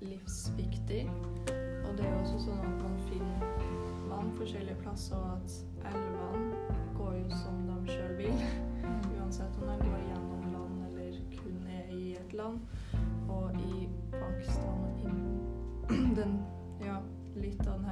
livsviktig. 0.00 1.10
Og 1.84 1.98
det 1.98 2.06
er 2.06 2.10
jo 2.14 2.20
også 2.22 2.38
sånn 2.46 2.64
at 2.64 2.80
man 2.80 2.96
finner 3.10 3.44
vann 4.08 4.32
forskjellige 4.38 4.80
plasser, 4.80 5.16
og 5.16 5.36
at 5.36 5.92
elvene 5.92 6.78
går 6.96 7.18
jo 7.20 7.42
som 7.42 7.60
de 7.68 7.92
sjøl 7.92 8.16
vil. 8.22 8.46
Uansett 9.18 9.60
om 9.60 9.68
de 9.68 9.90
går 9.90 10.08
gjennom 10.08 10.48
land 10.56 10.80
eller 10.88 11.20
kun 11.36 11.60
er 11.68 11.92
i 11.92 12.16
et 12.16 12.32
land. 12.40 12.64
Og 13.28 13.60
i 13.60 13.88
Pakistan 14.16 14.81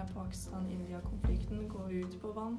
denne 0.01 0.15
Pakistan-India-konflikten 0.15 1.69
går 1.69 1.89
ut 1.93 2.21
på 2.21 2.33
vann. 2.33 2.59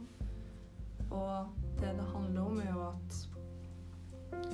Og 1.10 1.48
det 1.80 1.96
det 1.98 2.06
handler 2.14 2.42
om, 2.42 2.60
er 2.60 2.72
jo 2.74 2.88
at 2.88 3.30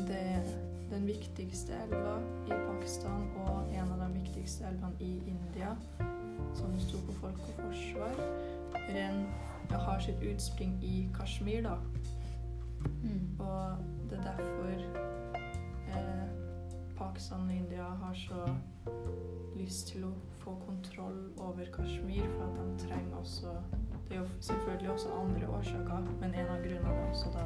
det 0.07 0.19
er 0.19 0.43
den 0.89 1.07
viktigste 1.07 1.73
elva 1.73 2.17
i 2.47 2.49
Pakistan 2.49 3.27
og 3.35 3.73
en 3.73 3.91
av 3.91 3.99
de 3.99 4.21
viktigste 4.21 4.65
elvene 4.65 4.95
i 4.99 5.21
India, 5.27 5.75
som 6.55 6.79
sto 6.79 6.97
på 7.05 7.11
Folk 7.11 7.39
og 7.39 7.53
Forsvar, 7.59 8.15
ren, 8.73 9.25
har 9.69 9.99
sitt 9.99 10.23
utspring 10.23 10.79
i 10.83 11.09
Kashmir, 11.19 11.61
da. 11.61 11.75
Mm. 13.03 13.39
Og 13.39 13.77
det 14.09 14.17
er 14.17 14.23
derfor 14.23 14.71
eh, 15.91 16.27
Pakistan 16.97 17.49
og 17.49 17.55
India 17.55 17.83
har 17.83 18.13
så 18.13 18.47
lyst 19.57 19.87
til 19.87 20.07
å 20.07 20.13
få 20.47 20.55
kontroll 20.65 21.19
over 21.37 21.65
Kashmir, 21.75 22.23
for 22.37 22.43
at 22.47 22.59
de 22.59 22.87
trenger 22.87 23.15
også 23.19 23.47
Det 24.07 24.15
er 24.15 24.19
jo 24.19 24.27
selvfølgelig 24.39 24.91
også 24.91 25.07
andre 25.21 25.47
årsaker, 25.57 26.03
men 26.21 26.33
en 26.33 26.47
av 26.53 26.61
grunnene 26.63 26.93
er 26.95 27.09
også 27.09 27.31
da 27.33 27.41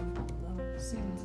sitt, 0.77 1.23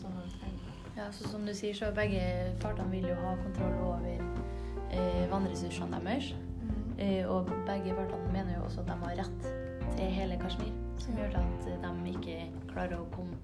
som 0.00 0.16
de 0.16 0.30
trenger. 0.38 0.72
Ja, 0.96 1.04
så 1.14 1.28
som 1.30 1.46
du 1.46 1.52
sier, 1.54 1.74
så 1.78 1.92
begge 1.94 2.22
partene 2.60 2.90
vil 2.90 3.06
jo 3.06 3.14
ha 3.14 3.36
kontroll 3.44 3.76
over 3.86 4.08
eh, 4.90 5.30
vannressursene 5.30 6.00
deres. 6.02 6.32
Eh, 6.98 7.22
og 7.30 7.46
begge 7.68 7.94
partene 7.94 8.32
mener 8.32 8.56
jo 8.56 8.64
også 8.66 8.80
at 8.82 8.90
de 8.90 8.96
har 9.04 9.20
rett 9.22 9.46
til 9.94 10.10
hele 10.18 10.40
Kashmir, 10.42 10.74
som 10.98 11.14
Ja. 11.14 11.28
gjør 11.28 11.38
at 11.38 12.02
de 12.02 12.10
ikke 12.16 12.50
klarer 12.72 12.98
å 12.98 13.06
komme 13.14 13.38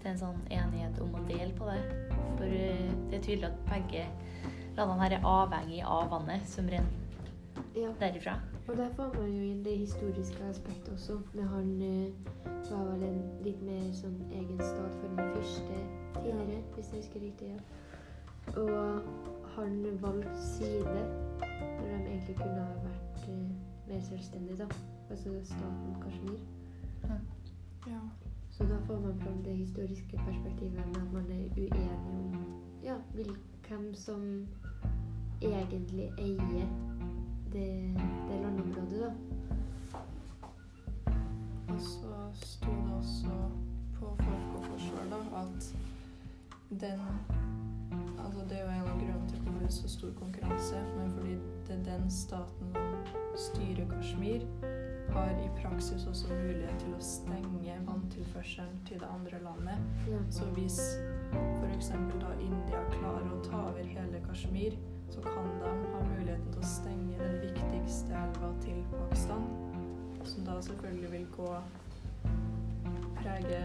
til 0.00 0.10
en 0.10 0.18
sånn 0.18 0.40
enighet 0.50 1.00
om 1.00 1.12
å 1.14 1.26
dele 1.28 1.52
på 1.58 1.68
det. 1.68 2.08
For 2.38 2.44
eh, 2.48 2.88
det 3.10 3.18
er 3.20 3.26
tydelig 3.28 3.50
at 3.52 3.60
begge 3.68 4.06
landene 4.76 5.02
her 5.02 5.16
er 5.18 5.26
avhengig 5.30 5.82
av 5.86 6.10
vannet 6.10 6.48
som 6.48 6.66
renner 6.68 7.00
Ja. 7.76 7.90
derifra. 8.00 8.40
Og 8.68 8.76
der 8.76 8.88
får 8.96 9.12
man 9.14 9.28
jo 9.34 9.42
inn 9.42 9.64
det 9.64 9.78
historiske 9.78 10.44
aspektet 10.50 10.92
også. 10.92 11.18
Med 11.34 11.44
han 11.44 11.82
uh, 11.82 12.70
var 12.70 12.84
vel 12.92 13.02
en 13.08 13.22
litt 13.44 13.62
mer 13.62 13.92
sånn 13.92 14.16
egen 14.32 14.58
stat 14.60 14.94
for 15.00 15.08
den 15.16 15.32
første 15.34 15.80
tidligere, 16.14 16.62
hvis 16.74 16.92
jeg 16.92 17.02
husker 17.02 17.20
riktig. 17.20 17.48
ja. 17.48 17.60
Og 18.60 19.02
han 19.56 19.76
valgte 20.02 20.34
side 20.40 21.04
når 21.60 21.98
de 22.04 22.10
egentlig 22.10 22.36
kunne 22.36 22.64
ha 22.64 22.80
vært 22.84 23.28
uh, 23.28 23.50
mer 23.88 24.00
selvstendige, 24.00 24.56
da. 24.58 24.68
Altså 25.10 25.34
staten 25.44 25.96
Kashmir. 26.02 26.40
Ja. 27.86 28.00
Så 28.50 28.64
da 28.64 28.78
får 28.86 29.00
man 29.00 29.18
fram 29.20 29.42
det 29.44 29.56
historiske 29.56 30.16
perspektivet 30.26 30.72
med 30.86 30.96
at 31.02 31.12
man 31.12 31.26
er 31.30 31.48
uenig 31.56 31.90
om 32.08 32.44
ja, 32.84 32.94
hvem 33.68 33.94
som 33.94 34.46
egentlig 35.40 36.10
eier 36.18 36.68
det, 37.52 37.94
det 38.28 38.40
landområdet, 38.42 39.00
da. 39.00 39.12
Og 41.68 41.80
så 41.80 42.14
sto 42.32 42.70
det 42.70 42.94
også 42.98 43.34
på 43.98 44.16
Folk 44.20 44.58
og 44.58 44.64
Forsvar 44.64 45.04
da, 45.10 45.20
at 45.42 45.74
den 46.70 47.00
Altså 48.24 48.40
det 48.48 48.58
er 48.58 48.62
jo 48.64 48.70
en 48.70 48.88
av 48.88 48.98
grunnene 48.98 49.28
til 49.28 49.38
hvorfor 49.38 49.58
det 49.58 49.66
er 49.66 49.74
så 49.74 49.88
stor 49.88 50.12
konkurranse, 50.18 50.78
men 50.96 51.10
fordi 51.10 51.34
det 51.66 51.74
er 51.76 51.82
den 51.84 52.10
staten 52.10 52.72
som 52.74 53.36
styrer 53.36 53.88
Kashmir, 53.90 54.46
har 55.12 55.30
i 55.44 55.48
praksis 55.62 56.06
også 56.06 56.28
mulighet 56.28 56.80
til 56.80 56.94
å 56.96 57.02
stenge 57.04 57.76
vanntilførselen 57.86 58.80
til 58.88 58.98
det 59.02 59.10
andre 59.14 59.40
landet. 59.44 59.84
Ja. 60.10 60.22
Så 60.30 60.48
hvis 60.56 60.80
f.eks. 61.60 61.92
da 62.22 62.32
India 62.40 62.82
klarer 62.96 63.30
å 63.30 63.42
ta 63.44 63.60
over 63.68 63.86
hele 63.94 64.22
Kashmir, 64.26 64.78
så 65.10 65.20
kan 65.20 65.50
de 65.60 65.72
ha 65.92 66.02
muligheten 66.08 66.52
til 66.52 66.62
å 66.62 66.68
stenge 66.68 67.18
den 67.18 67.40
viktigste 67.42 68.16
elva 68.18 68.50
til 68.64 68.80
Pakistan, 68.92 69.46
som 70.24 70.44
da 70.46 70.58
selvfølgelig 70.62 71.10
vil 71.12 71.26
gå 71.36 71.50
prege 73.20 73.60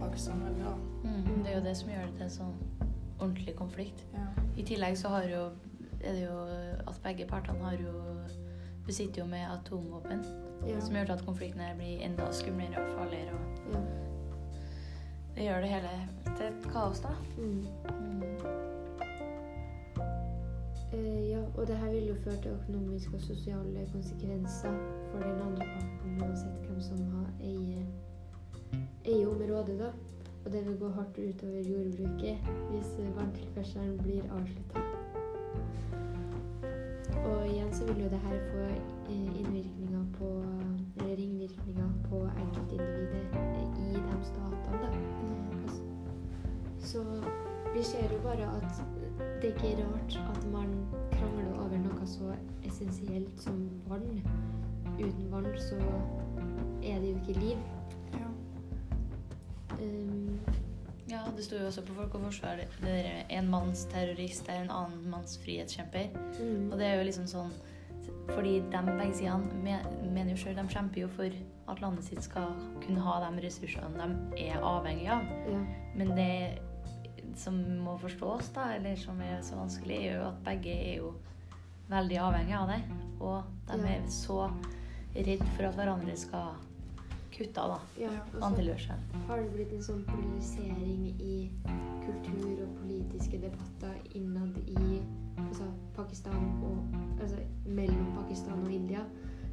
Pakistan 0.00 0.42
veldig, 0.44 0.64
da. 0.64 0.74
Mm. 1.04 1.42
Det 1.44 1.52
er 1.52 1.58
jo 1.58 1.64
det 1.64 1.76
som 1.76 1.90
gjør 1.90 2.06
det 2.06 2.16
til 2.16 2.26
en 2.26 2.34
sånn 2.38 2.56
ordentlig 3.20 3.54
konflikt. 3.58 4.06
Ja. 4.14 4.26
I 4.56 4.66
tillegg 4.66 4.98
så 4.98 5.12
har 5.14 5.28
jo, 5.30 5.44
er 6.00 6.16
det 6.16 6.24
jo 6.24 6.38
at 6.88 6.98
begge 7.04 7.26
partene 7.30 7.64
har 7.64 7.78
jo 7.78 7.94
besitter 8.86 9.22
jo 9.22 9.26
med 9.26 9.46
atomvåpen, 9.50 10.24
Ja. 10.66 10.80
som 10.80 10.94
gjør 10.94 11.10
at 11.12 11.24
konflikten 11.26 11.60
her 11.60 11.74
blir 11.76 12.00
enda 12.04 12.32
skumlere 12.32 12.80
og 12.80 12.98
farligere. 12.98 13.32
Og 13.34 13.74
ja. 13.74 13.80
det 15.36 15.44
gjør 15.44 15.60
det 15.60 15.68
hele 15.68 15.94
til 16.36 16.46
et 16.46 16.72
kaos, 16.72 17.00
da. 17.00 17.14
Mm. 17.38 18.63
Mm. 20.94 21.06
Eh, 21.06 21.30
ja, 21.30 21.42
og 21.56 21.66
det 21.66 21.76
her 21.76 21.90
vil 21.90 22.06
jo 22.06 22.14
føre 22.14 22.36
til 22.36 22.50
økonomiske 22.50 23.14
og 23.14 23.20
sosiale 23.20 23.88
konsekvenser 23.92 24.74
for 25.10 25.18
den 25.18 25.40
andre 25.46 25.66
parten, 25.74 26.22
uansett 26.22 26.66
hvem 26.66 26.80
som 26.80 26.98
har 27.14 27.26
eier, 27.40 27.86
eier 29.04 29.28
området, 29.28 29.78
da. 29.78 29.90
Og 30.44 30.52
det 30.52 30.66
vil 30.66 30.78
gå 30.78 30.88
hardt 30.88 31.18
utover 31.18 31.62
jordbruket 31.70 32.36
hvis 32.70 32.90
eh, 32.98 33.16
vanntilførselen 33.16 33.98
blir 33.98 34.22
avslutta. 34.38 34.80
Og 37.24 37.46
igjen 37.48 37.72
så 37.72 37.86
vil 37.86 38.02
jo 38.04 38.10
det 38.12 38.20
her 38.26 38.38
få 38.52 38.66
eh, 38.68 39.40
innvirkninger 39.40 40.04
på 40.18 40.44
Eller 40.96 41.16
ringvirkninger 41.16 41.90
på 42.08 42.18
enkeltindividet 42.44 43.24
eh, 43.34 43.62
i 43.88 43.94
de 43.94 44.18
statene, 44.24 44.82
da. 44.82 44.90
Altså, 45.62 45.82
så 46.78 47.04
vi 47.74 47.82
ser 47.82 48.12
jo 48.12 48.20
bare 48.22 48.50
at 48.56 48.93
det 49.44 49.52
er 49.52 49.56
ikke 49.74 49.82
rart 49.84 50.36
at 50.36 50.44
man 50.48 50.70
krangler 51.12 51.58
over 51.60 51.76
noe 51.76 52.06
så 52.08 52.30
essensielt 52.64 53.42
som 53.42 53.58
vann. 53.90 54.22
Uten 54.96 55.26
vann 55.28 55.50
så 55.60 55.76
er 56.80 57.02
det 57.02 57.10
jo 57.10 57.18
ikke 57.18 57.40
liv. 57.40 57.58
Ja. 58.14 58.30
Um, 59.76 60.40
Ja, 61.10 61.20
det 61.36 61.44
sto 61.44 61.58
jo 61.60 61.66
også 61.66 61.82
på 61.84 61.92
Folk 61.92 62.14
og 62.14 62.22
Forsvar 62.24 62.62
det 62.80 62.94
er 63.04 63.26
en 63.36 63.50
manns 63.52 63.84
terrorist 63.92 64.48
er 64.48 64.62
en 64.62 64.70
annen 64.72 65.10
manns 65.12 65.36
frihetskjemper. 65.44 66.08
mm, 66.40 66.72
Og 66.72 66.78
det 66.78 66.86
er 66.86 66.94
jo 66.94 67.04
liksom 67.04 67.26
sånn 67.28 67.52
Fordi 68.30 68.62
de 68.72 68.80
begge 68.86 69.14
sidene 69.18 69.76
mener 70.14 70.30
jo 70.30 70.36
sjøl 70.40 70.56
de 70.56 70.64
kjemper 70.72 71.00
jo 71.00 71.08
for 71.08 71.36
at 71.68 71.80
landet 71.80 72.04
sitt 72.04 72.24
skal 72.24 72.56
kunne 72.80 73.00
ha 73.00 73.20
de 73.20 73.44
ressursene 73.44 74.08
de 74.08 74.48
er 74.48 74.64
avhengig 74.64 75.08
av. 75.12 75.28
Ja. 75.48 75.60
Men 75.96 76.16
det 76.16 76.58
som 77.38 77.56
må 77.84 77.96
forstås, 77.98 78.48
da, 78.54 78.68
eller 78.76 78.96
som 78.96 79.20
er 79.20 79.40
så 79.42 79.56
vanskelig, 79.58 79.96
er 80.06 80.18
jo 80.18 80.28
at 80.28 80.44
begge 80.44 80.74
er 80.74 80.96
jo 80.98 81.14
veldig 81.90 82.18
avhengige 82.18 82.58
av 82.58 82.68
det. 82.68 82.82
Og 83.20 83.42
de 83.68 83.78
Ja. 83.80 83.94
er 83.96 84.06
så 84.08 84.50
redd 85.14 85.44
for 85.56 85.64
at 85.68 85.74
hverandre 85.76 86.16
skal 86.16 86.54
kutte 87.32 87.58
av, 87.60 87.68
da. 87.68 87.78
ja. 88.04 88.10
Så 88.32 89.26
har 89.28 89.36
det 89.42 89.52
blitt 89.52 89.72
en 89.72 89.82
sånn 89.82 90.04
polarisering 90.06 91.06
i 91.20 91.50
kultur 92.06 92.62
og 92.62 92.76
politiske 92.80 93.40
debatter 93.40 93.94
innad 94.14 94.56
i 94.68 95.02
altså 95.48 95.64
Pakistan 95.96 96.62
og 96.62 96.94
altså 97.20 97.36
mellom 97.66 98.12
Pakistan 98.16 98.62
og 98.64 98.70
India. 98.72 99.00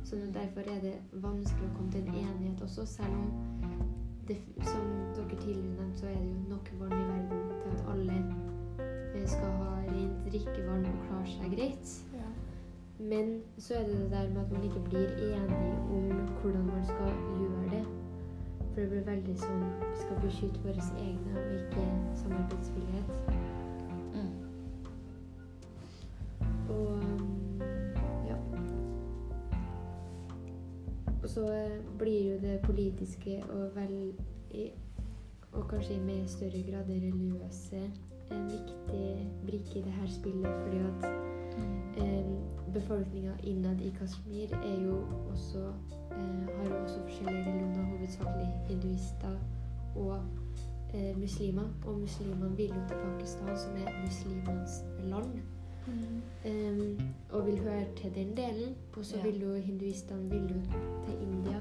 Så 0.03 0.15
derfor 0.33 0.61
er 0.61 0.79
det 0.81 0.95
vanskelig 1.13 1.69
å 1.69 1.75
komme 1.77 1.91
til 1.91 2.01
en 2.07 2.15
enighet 2.15 2.61
også, 2.61 2.85
selv 2.85 3.13
om 3.13 3.31
det, 4.27 4.37
som 4.63 4.87
dere 5.15 5.37
tidligere 5.41 5.75
nevnte, 5.77 5.99
så 5.99 6.05
er 6.05 6.15
det 6.15 6.29
jo 6.29 6.49
nok 6.49 6.71
vann 6.79 6.93
i 6.93 7.05
verden 7.05 7.50
alle 7.91 8.21
skal 9.31 9.47
ha 9.47 9.75
rent 9.87 10.25
drikkevann 10.25 10.85
og 10.85 11.03
klare 11.07 11.27
seg 11.27 11.55
greit. 11.55 12.05
Ja. 12.13 12.29
Men 12.99 13.41
så 13.57 13.73
er 13.73 13.83
det 13.87 13.97
det 13.99 14.11
der 14.11 14.29
med 14.29 14.41
at 14.41 14.51
man 14.51 14.63
ikke 14.63 14.83
blir 14.89 15.07
enig 15.07 15.73
om 15.89 16.11
hvordan 16.41 16.65
man 16.65 16.85
skal 16.85 17.11
gjøre 17.39 17.69
det. 17.71 17.85
For 18.73 18.81
det 18.81 18.89
blir 18.89 19.05
veldig 19.05 19.37
sånn 19.37 19.63
vi 19.79 19.95
skal 20.03 20.21
beskytte 20.23 20.59
våre 20.63 20.83
egne 20.99 21.31
og 21.41 21.53
ikke 21.59 21.85
samarbeidsvillighet. 22.21 23.11
Mm. 24.13 24.33
Og 26.69 26.87
um, 26.93 27.61
ja. 28.27 28.37
Og 31.23 31.29
så 31.29 31.43
eh, 31.53 31.79
blir 31.99 32.33
jo 32.33 32.39
det 32.41 32.59
politiske 32.63 33.43
og 33.49 33.75
vel 33.75 34.13
og 35.51 35.67
kanskje 35.69 35.95
i 35.95 35.99
mer 35.99 36.25
større 36.27 36.63
grad 36.71 36.85
det 36.87 37.01
religiøse 37.03 37.81
en 38.31 38.45
viktig 38.51 39.31
brikke 39.47 39.79
i 39.79 39.83
det 39.83 39.91
her 39.91 40.07
spillet, 40.07 40.53
fordi 40.63 40.77
at 40.77 41.11
Eh, 41.97 42.25
Befolkninga 42.73 43.31
innad 43.43 43.81
i 43.81 43.89
Kashmir 43.99 44.53
er 44.53 44.83
jo 44.85 44.95
også, 45.31 45.73
eh, 46.11 46.57
har 46.57 46.69
jo 46.69 46.83
også 46.83 46.99
forskjellige 47.01 47.45
religioner, 47.47 47.83
hovedsakelig 47.83 48.47
hinduister 48.67 49.35
og 49.95 50.19
eh, 50.93 51.17
muslimer. 51.19 51.67
Og 51.85 51.99
muslimene 51.99 52.55
vil 52.57 52.67
jo 52.67 52.81
til 52.87 52.97
Pakistan, 53.03 53.57
som 53.57 53.71
er 53.75 54.05
muslimenes 54.05 54.83
land, 55.03 55.33
eh, 56.45 57.05
og 57.29 57.45
vil 57.45 57.59
høre 57.59 57.85
til 57.95 58.15
den 58.15 58.37
delen. 58.37 58.75
Og 58.97 59.05
så 59.05 59.17
Ja. 59.17 59.23
vil 59.23 59.41
jo 59.41 59.53
hinduistene 59.53 60.29
vil 60.29 60.41
jo 60.55 60.61
til 61.05 61.15
India. 61.21 61.59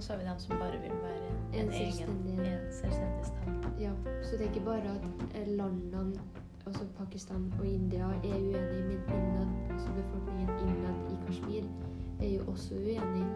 Og 0.00 0.04
så 0.04 0.12
har 0.12 0.20
vi 0.20 0.24
dem 0.28 0.38
som 0.38 0.58
bare 0.58 0.78
vil 0.80 0.90
være 0.90 1.28
en, 1.52 1.66
En 1.66 1.72
egen 1.72 2.08
en 2.08 2.72
selvstendig 2.72 3.24
stat. 3.24 3.80
Ja, 3.80 3.90
så 4.22 4.30
det 4.32 4.40
er 4.40 4.48
ikke 4.54 4.64
bare 4.64 4.76
at 4.76 5.04
eh, 5.34 5.48
landene, 5.48 6.20
altså 6.66 6.84
Pakistan 6.98 7.52
og 7.58 7.66
India, 7.66 8.04
er 8.04 8.08
uenige, 8.22 8.82
men 8.82 8.90
innad, 8.90 9.48
altså 9.70 9.88
befolkningen 9.96 10.48
innad 10.58 11.12
i 11.12 11.18
Kashmir 11.26 11.62
er 12.20 12.28
jo 12.28 12.50
også 12.50 12.74
uenig. 12.74 13.26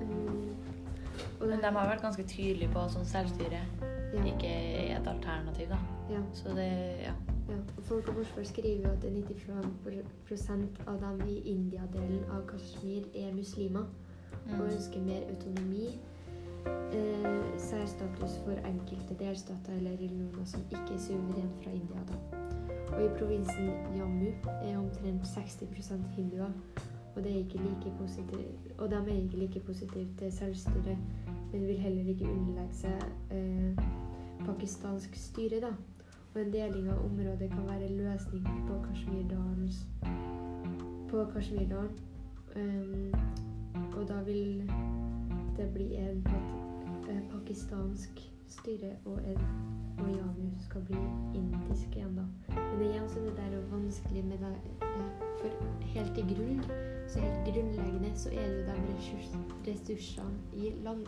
Um, 0.00 0.54
og 1.40 1.48
Men 1.48 1.58
de 1.58 1.64
har 1.64 1.88
vært 1.88 2.02
ganske 2.02 2.22
tydelige 2.22 2.70
på 2.72 2.78
at 2.78 2.94
sånn 2.94 3.10
selvstyre 3.10 3.66
ja, 4.14 4.22
ikke 4.22 4.54
er 4.54 5.00
et 5.00 5.14
alternativ, 5.16 5.68
da. 5.74 5.82
ja, 6.14 6.22
Så 6.32 6.54
det 6.54 6.70
ja. 7.08 7.31
Ja. 7.48 7.58
Folk 7.82 8.08
og 8.08 8.14
Forsvar 8.14 8.44
skriver 8.44 8.88
jo 8.88 8.92
at 8.92 9.04
95% 9.04 10.86
av 10.86 11.00
dem 11.00 11.28
i 11.28 11.38
India-delen 11.38 12.24
av 12.30 12.46
Kashmir 12.46 13.02
er 13.14 13.34
muslimer. 13.34 13.86
og 14.44 14.58
Mm. 14.58 14.64
ønsker 14.64 15.00
mer 15.00 15.22
autonomi. 15.30 15.98
Eh, 16.92 17.58
særstatus 17.58 18.38
for 18.44 18.52
enkelte 18.68 19.14
delstater 19.18 19.72
eller 19.72 19.90
religioner 19.90 20.44
som 20.44 20.60
ikke 20.70 20.94
er 20.94 20.98
suverent 20.98 21.54
fra 21.62 21.70
India. 21.70 22.00
Da. 22.08 22.16
Og 22.96 23.04
i 23.04 23.08
provinsen 23.18 23.70
Jammu 23.96 24.30
er 24.62 24.78
omtrent 24.78 25.26
60% 25.26 26.08
hinduer. 26.16 26.50
Og, 27.16 27.24
det 27.24 27.32
er 27.32 27.36
ikke 27.36 27.58
like 27.58 27.92
positiv, 27.98 28.38
og 28.78 28.90
de 28.90 28.96
er 28.96 29.22
ikke 29.22 29.36
like 29.36 29.60
positive 29.60 30.08
til 30.18 30.32
selvstyre, 30.32 30.98
men 31.52 31.66
vil 31.66 31.78
heller 31.78 32.08
ikke 32.08 32.24
underlegge 32.24 32.74
seg 32.74 33.02
eh, 33.30 33.76
pakistansk 34.46 35.16
styre. 35.16 35.60
Da. 35.60 35.72
Og 36.34 36.40
en 36.40 36.52
deling 36.52 36.88
av 36.88 37.04
området 37.04 37.50
kan 37.50 37.66
være 37.68 37.86
en 37.90 37.96
løsning 37.96 38.46
på 38.68 38.78
Kashmirdalens 38.88 39.86
på 41.10 41.24
Kashmirdalen. 41.34 41.98
Um, 42.56 43.12
og 43.96 44.08
da 44.08 44.22
vil 44.24 44.70
det 45.56 45.70
bli 45.74 45.94
en 45.96 46.26
eh, 47.08 47.22
pakistansk 47.32 48.32
styre, 48.48 48.96
og 49.04 49.20
en 49.24 49.38
og 49.98 50.08
skal 50.60 50.82
bli 50.86 50.98
indisk 51.34 51.96
igjen, 51.96 52.16
da. 52.16 52.24
Men 52.48 52.80
igjen 52.86 53.08
så 53.08 53.20
det 53.20 53.36
der 53.36 53.56
er 53.56 53.66
vanskelig 53.70 54.24
med 54.24 54.38
det 54.38 54.54
eh, 54.82 55.20
For 55.40 55.48
helt 55.94 56.18
i 56.18 56.24
grunn, 56.34 56.62
så 57.08 57.20
helt 57.20 57.48
grunnleggende, 57.48 58.10
så 58.14 58.30
er 58.30 58.48
det 58.48 58.66
de 58.66 58.76
ressurs, 58.88 59.32
ressursene 59.66 60.38
i 60.52 60.72
land, 60.84 61.06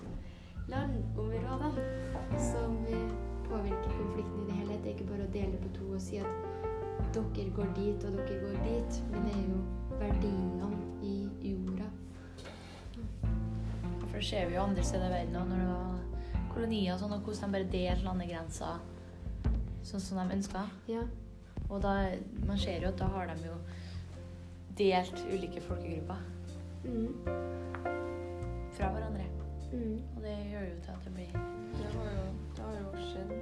landområdene 0.69 1.85
som 2.51 2.77
påvirker 3.49 3.91
konflikten 3.99 4.41
i 4.43 4.47
det 4.49 4.59
hele. 4.61 4.79
Det 4.83 4.91
er 4.91 4.95
ikke 4.97 5.11
bare 5.11 5.27
å 5.29 5.33
dele 5.35 5.61
på 5.63 5.73
to 5.79 5.89
og 5.95 6.01
si 6.03 6.19
at 6.23 6.27
dere 7.15 7.51
går 7.55 7.69
dit, 7.77 8.05
og 8.05 8.17
dere 8.19 8.39
går 8.43 8.57
dit. 8.65 9.03
Men 9.13 9.29
det 9.29 9.35
er 9.35 9.45
jo 9.49 9.61
verdiene 10.01 10.71
i 11.05 11.15
jorda. 11.51 11.89
For 14.09 14.19
det 14.21 14.25
ser 14.29 14.49
vi 14.49 14.55
jo 14.57 14.63
andre 14.63 14.85
steder 14.87 15.07
i 15.11 15.15
verden 15.19 15.37
òg, 15.41 15.49
når 15.49 15.63
det 15.63 15.69
var 15.71 16.51
kolonier 16.55 16.95
og 16.95 17.01
sånn, 17.03 17.15
og 17.17 17.25
hvordan 17.27 17.51
de 17.51 17.57
bare 17.59 17.71
delte 17.73 18.07
landegrenser 18.07 18.83
sånn 19.85 20.01
som 20.01 20.21
de 20.23 20.37
ønska. 20.39 20.63
Ja. 20.89 21.03
Og 21.69 21.81
da, 21.83 21.95
man 22.47 22.59
ser 22.61 22.83
jo 22.85 22.91
at 22.93 22.99
da 23.01 23.09
har 23.15 23.31
de 23.33 23.49
jo 23.49 23.57
delt 24.79 25.25
ulike 25.31 25.61
folkegrupper 25.65 26.31
Mm. 26.85 27.15
fra 28.77 28.91
hverandre. 28.93 29.25
Mm. 29.73 29.95
Og 30.17 30.23
det 30.23 30.35
gjør 30.51 30.65
jo 30.69 30.75
til 30.85 30.91
at 30.93 31.05
det 31.07 31.13
blir 31.15 31.31
Det 31.79 31.93
var 31.95 32.11
jo, 32.13 32.27
har 32.75 32.85
jo 32.91 33.07
skjedd 33.11 33.35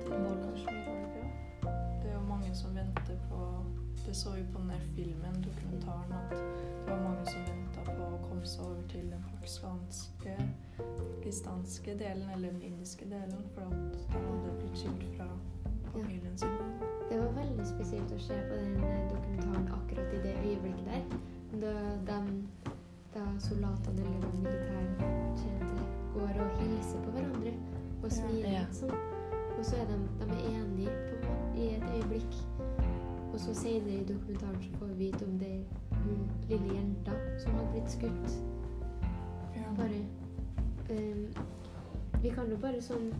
det 2.02 2.10
er 2.10 2.14
jo 2.14 2.20
mange 2.28 2.54
som 2.54 2.74
venter 2.76 3.16
på 3.30 3.38
Det 4.06 4.16
så 4.16 4.30
vi 4.34 4.42
på 4.52 4.58
den 4.58 4.68
der 4.68 4.78
filmen, 4.96 5.34
dokumentaren, 5.44 6.12
at 6.12 6.30
det 6.30 6.90
var 6.90 7.02
mange 7.02 7.26
som 7.26 7.40
venta 7.46 7.84
på 7.86 8.02
å 8.02 8.18
komme 8.24 8.46
seg 8.46 8.64
over 8.66 8.82
til 8.90 9.04
den 9.12 9.22
pakistanske, 9.30 10.32
pakistanske 10.78 11.94
delen, 12.00 12.26
eller 12.34 12.50
den 12.50 12.62
indiske 12.62 13.06
delen, 13.10 13.44
for 13.54 13.62
at 13.62 13.94
de 13.94 14.18
hadde 14.24 14.56
blitt 14.58 14.78
skilt 14.82 15.06
fra 15.16 15.28
familien 15.92 16.34
sin. 16.38 16.58
Det 17.10 17.20
var 17.20 17.30
veldig 17.38 17.68
spesielt 17.70 18.16
å 18.16 18.18
se 18.26 18.40
på 18.50 18.58
den 18.58 18.76
eh, 18.90 19.06
dokumentaren 19.14 19.70
akkurat 19.78 20.18
i 20.18 20.22
det 20.26 20.34
øyeblikket 20.42 20.90
der. 20.90 21.16
Da, 21.62 21.72
de, 22.10 22.20
da 23.14 23.24
soldatene 23.46 24.02
eller 24.02 24.36
militærtjente 24.40 25.88
går 26.18 26.42
og 26.42 26.60
hilser 26.60 27.06
på 27.06 27.16
hverandre 27.16 27.54
og 28.02 28.10
Ja. 28.10 28.14
smiler. 28.18 28.52
Ja. 28.58 28.66
Sånn. 28.82 29.12
Og 29.62 29.66
så 29.66 29.77
er 29.77 29.85
de, 29.85 29.92
de 30.20 30.33
er 30.33 30.61
enige 30.61 30.90
på, 31.22 31.33
i 31.57 31.66
et 31.75 31.83
øyeblikk. 31.94 32.35
Og 33.33 33.40
så 33.40 33.55
senere 33.55 33.94
i 33.94 34.05
dokumentaren 34.05 34.62
så 34.62 34.79
får 34.79 34.87
vi 34.87 34.94
vite 34.94 35.25
om 35.25 35.38
det 35.38 35.64
hun 35.90 36.31
lille 36.48 36.75
jenta 36.75 37.12
som 37.38 37.53
har 37.53 37.68
blitt 37.70 37.90
skutt. 37.90 38.42
Ja. 39.57 39.62
Bare 39.77 40.01
um, 40.90 41.29
Vi 42.22 42.29
kan 42.29 42.51
jo 42.51 42.57
bare 42.57 42.81
sånn 42.83 43.12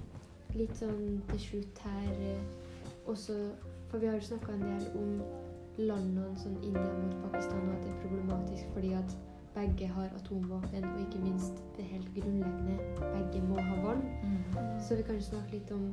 litt 0.59 0.75
sånn 0.77 1.23
til 1.31 1.41
slutt 1.41 1.79
her 1.85 2.09
eh, 2.11 2.43
også 3.07 3.37
For 3.91 4.03
vi 4.03 4.11
har 4.11 4.19
jo 4.19 4.27
snakka 4.33 4.57
en 4.57 4.65
del 4.67 4.89
om 4.99 5.13
landene 5.79 6.33
sånn 6.43 6.57
India 6.59 6.89
mot 7.05 7.15
Pakistan, 7.29 7.69
og 7.69 7.77
at 7.77 7.85
det 7.85 7.93
er 7.93 8.01
problematisk 8.01 8.75
fordi 8.75 8.91
at 8.99 9.15
begge 9.55 9.87
har 9.95 10.11
atomvåpen, 10.19 10.89
og 10.91 10.99
ikke 11.07 11.23
minst 11.23 11.63
det 11.77 11.87
helt 11.87 12.11
grunnleggende 12.19 12.81
begge 12.99 13.45
må 13.47 13.63
ha 13.63 13.79
vann. 13.87 14.03
Så 14.81 14.99
vi 14.99 15.07
kan 15.07 15.21
jo 15.21 15.29
snakke 15.31 15.55
litt 15.55 15.71
om 15.71 15.93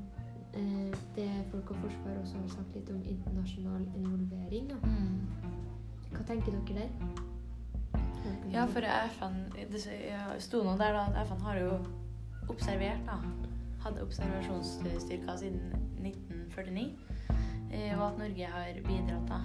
det 1.16 1.30
Folk 1.52 1.72
og 1.72 1.76
Forsvar 1.84 2.18
også 2.22 2.38
har 2.38 2.48
sagt 2.48 2.76
litt 2.76 2.90
om 2.90 3.02
internasjonal 3.06 3.86
involvering. 3.96 4.72
Mm. 4.84 5.20
Hva 6.12 6.24
tenker 6.28 6.52
dere 6.52 6.86
der? 6.86 6.90
Ja, 8.52 8.66
for 8.66 8.82
FN 9.14 9.36
Det 9.56 9.82
sto 10.42 10.64
noe 10.64 10.78
der 10.78 10.94
da 10.94 11.06
at 11.10 11.28
FN 11.28 11.42
har 11.46 11.60
jo 11.60 11.72
observert, 12.50 13.06
da. 13.06 13.20
Hadde 13.84 14.04
observasjonsstyrker 14.04 15.36
siden 15.38 15.62
1949. 16.02 16.98
eh, 17.72 18.00
Og 18.00 18.08
at 18.08 18.18
Norge 18.18 18.46
har 18.46 18.82
bidratt 18.88 19.30
da 19.30 19.42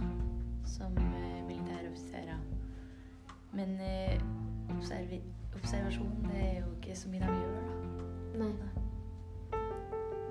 som 0.66 0.96
eh, 0.96 1.46
militære 1.46 1.90
offiserer. 1.92 2.38
Men 3.52 3.80
eh, 3.80 4.20
observasjon, 5.54 6.24
det 6.32 6.40
er 6.40 6.58
jo 6.60 6.72
ikke 6.80 6.96
så 6.96 7.08
mye 7.08 7.20
de 7.20 7.26
gjør, 7.26 7.60
da. 7.68 7.74
Nei. 8.38 8.73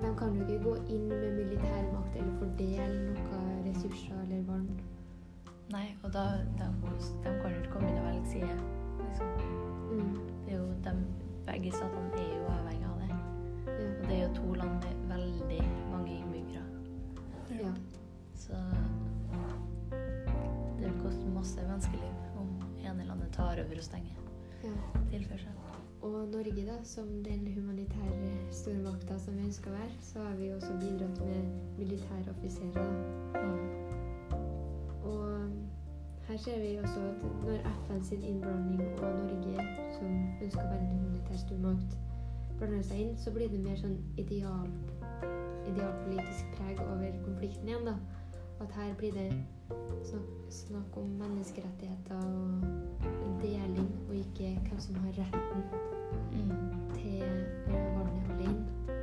De 0.02 0.10
kan 0.18 0.34
jo 0.36 0.44
ikke 0.44 0.64
gå 0.64 0.74
inn 0.96 1.06
med 1.08 1.30
militærmakt 1.38 2.16
eller 2.16 2.34
fordele 2.40 3.14
noen 3.14 3.62
ressurser 3.68 4.18
eller 4.24 4.42
barn. 4.48 4.68
Nei, 5.72 5.86
og 6.02 6.12
da, 6.12 6.24
da 6.58 6.68
de 6.84 7.34
kan 7.40 7.50
jo 7.50 7.60
ikke 7.62 7.72
komme 7.72 7.88
inn 7.90 8.00
og 8.02 8.08
velge 8.08 8.26
side. 8.34 8.56
Liksom. 9.00 9.26
Mm. 9.90 10.18
Det 10.44 10.52
er 10.52 10.58
jo 10.58 10.68
de, 10.84 10.94
begge 11.46 11.72
statene 11.72 12.20
er 12.20 12.34
jo 12.34 12.50
avhengig 12.52 12.90
av 12.90 13.00
det. 13.00 13.10
Ja. 13.12 13.88
Og 13.88 14.04
det 14.08 14.18
er 14.18 14.22
jo 14.26 14.32
to 14.40 14.54
land 14.60 14.84
med 14.84 15.06
veldig 15.14 15.60
mange 15.92 16.18
innbyggere. 16.18 16.66
ja. 17.62 17.74
Så 18.34 18.58
det 19.90 20.90
vil 20.90 21.00
koste 21.00 21.30
masse 21.32 21.62
menneskeliv 21.64 22.40
om 22.40 22.50
ene 22.84 23.06
landet 23.08 23.32
tar 23.32 23.62
over 23.62 23.80
og 23.80 23.86
stenger 23.86 24.18
ja. 24.64 24.74
tilførsel. 25.10 25.73
Og 26.04 26.28
Norge, 26.28 26.66
da, 26.66 26.84
som 26.84 27.04
den 27.24 27.46
humanitære 27.54 28.32
stormakta 28.50 29.16
som 29.18 29.38
vi 29.38 29.46
ønsker 29.46 29.70
å 29.70 29.76
være, 29.78 29.94
så 30.04 30.20
har 30.20 30.34
vi 30.36 30.50
også 30.52 30.74
bidratt 30.82 31.20
med 31.24 31.46
militære 31.78 32.34
offiserer. 32.34 32.90
Mm. 33.38 33.62
Og 35.08 35.22
her 36.26 36.36
ser 36.44 36.60
vi 36.60 36.74
også 36.82 37.06
at 37.08 37.24
når 37.46 37.70
FN 37.86 38.04
sin 38.04 38.26
innblanding 38.32 38.82
og 38.82 39.16
Norge, 39.22 39.64
som 39.96 40.12
ønsker 40.42 40.60
å 40.60 40.74
være 40.74 40.82
en 40.82 40.92
humanitær 40.92 41.40
stormakt, 41.46 41.96
blander 42.58 42.84
seg 42.90 43.00
inn, 43.06 43.16
så 43.24 43.32
blir 43.32 43.48
det 43.48 43.62
mer 43.64 43.80
sånn 43.80 43.96
ideal, 44.20 44.68
idealpolitisk 45.72 46.52
preg 46.58 46.84
over 46.84 47.16
konflikten 47.24 47.72
igjen. 47.72 47.88
da. 47.88 47.96
At 48.60 48.76
her 48.76 48.92
blir 49.00 49.16
det 49.16 49.30
snakk, 50.04 50.28
snakk 50.60 51.00
om 51.00 51.16
menneskerettigheter 51.24 52.20
og 52.28 53.42
deling, 53.42 53.90
og 54.08 54.16
ikke 54.20 54.52
hvem 54.68 54.80
som 54.90 55.00
har 55.06 55.20
retten. 55.24 55.93
Til 56.94 57.22
eh, 57.22 58.50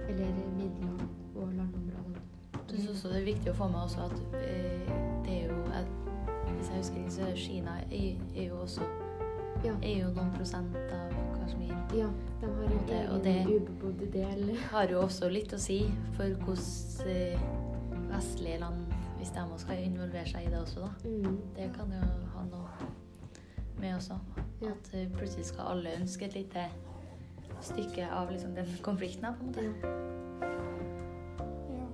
eller 0.09 0.33
midlene 0.57 1.07
og 1.35 1.53
landområdene. 1.53 2.21
Jeg 2.53 2.79
synes 2.79 2.89
også 2.89 3.07
det 3.11 3.21
er 3.21 3.25
viktig 3.25 3.51
å 3.51 3.55
få 3.57 3.67
med 3.71 3.81
også 3.85 4.05
at 4.07 4.17
eh, 4.41 4.91
det 5.25 5.37
er 5.37 5.47
jo 5.51 5.57
at, 5.75 5.89
Hvis 6.57 6.69
jeg 6.69 6.77
husker 6.77 6.97
ikke, 7.01 7.11
så 7.15 7.21
er 7.25 7.35
Kina 7.35 7.71
er, 7.91 8.43
jo 8.47 8.57
også 8.61 8.81
Ja. 9.63 9.73
er 9.83 9.97
jo 10.03 10.09
noen 10.15 10.31
prosent 10.35 10.75
av 10.75 11.11
Kashmir. 11.35 11.73
Ja, 11.97 12.07
de 12.41 12.47
har 12.47 12.63
en 12.63 13.09
og 13.11 13.25
egen 13.25 13.47
det- 13.47 13.61
ubebodd 13.61 14.11
del. 14.13 14.55
Har 14.71 14.87
jo 14.89 15.01
også 15.01 15.29
litt 15.29 15.53
å 15.53 15.59
si 15.59 15.83
for 16.17 16.25
hvordan 16.45 17.07
eh, 17.07 17.39
vestlige 18.11 18.59
land, 18.59 18.85
hvis 19.17 19.29
de 19.35 19.39
også 19.43 19.57
skal 19.65 19.83
involvere 19.83 20.25
seg 20.27 20.47
i 20.47 20.49
det 20.53 20.59
også, 20.61 20.79
da. 20.81 21.09
Mm. 21.09 21.37
Det 21.55 21.67
kan 21.75 21.91
jo 21.93 22.01
ha 22.35 22.43
noe 22.49 22.89
med 23.81 23.95
også. 23.95 24.17
At 24.61 24.91
plutselig 25.17 25.45
skal 25.45 25.71
alle 25.75 25.95
ønske 26.01 26.25
et 26.25 26.35
lite 26.35 26.65
stykke 27.63 28.09
av 28.11 28.31
liksom, 28.31 28.55
den 28.55 28.65
konflikten. 28.81 29.25
på 29.33 29.43
en 29.43 29.47
måte. 29.47 29.61
Ja. 31.69 31.85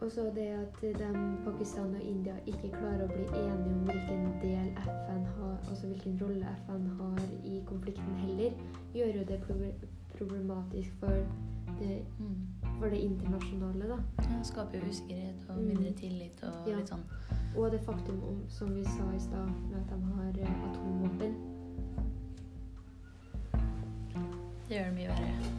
Og 0.00 0.10
så 0.10 0.20
det 0.34 0.48
at 0.48 0.80
de, 0.82 1.36
Pakistan 1.44 1.94
og 1.94 2.02
India 2.02 2.34
ikke 2.46 2.68
klarer 2.74 3.04
å 3.06 3.12
bli 3.12 3.24
enige 3.24 3.74
om 3.74 3.84
hvilken 3.88 4.24
del 4.42 4.68
FN 4.84 5.24
har, 5.38 5.54
altså 5.70 5.86
hvilken 5.86 6.18
rolle 6.22 6.46
FN 6.66 6.86
har 6.98 7.18
i 7.44 7.62
konflikten 7.66 8.14
heller, 8.20 8.52
gjør 8.94 9.14
jo 9.18 9.24
det 9.28 9.40
problematisk 10.18 10.92
for 11.00 11.14
det, 11.78 12.04
Mm. 12.18 12.36
for 12.80 12.88
det 12.88 12.98
internasjonale, 12.98 13.88
da. 13.88 13.98
Ja, 14.22 14.42
skaper 14.42 14.78
jo 14.78 14.88
usikkerhet 14.90 15.48
og 15.48 15.56
Mm. 15.56 15.64
mindre 15.68 15.92
tillit 15.92 16.42
og 16.42 16.68
Ja. 16.68 16.76
litt 16.76 16.88
sånn. 16.88 17.04
Og 17.56 17.70
det 17.70 17.80
faktum 17.80 18.22
om, 18.22 18.42
som 18.48 18.74
vi 18.74 18.84
sa 18.84 19.12
i 19.16 19.18
stad, 19.20 19.48
Det 24.74 24.80
gjør 24.80 24.88
det 24.90 24.96
mye. 24.96 25.53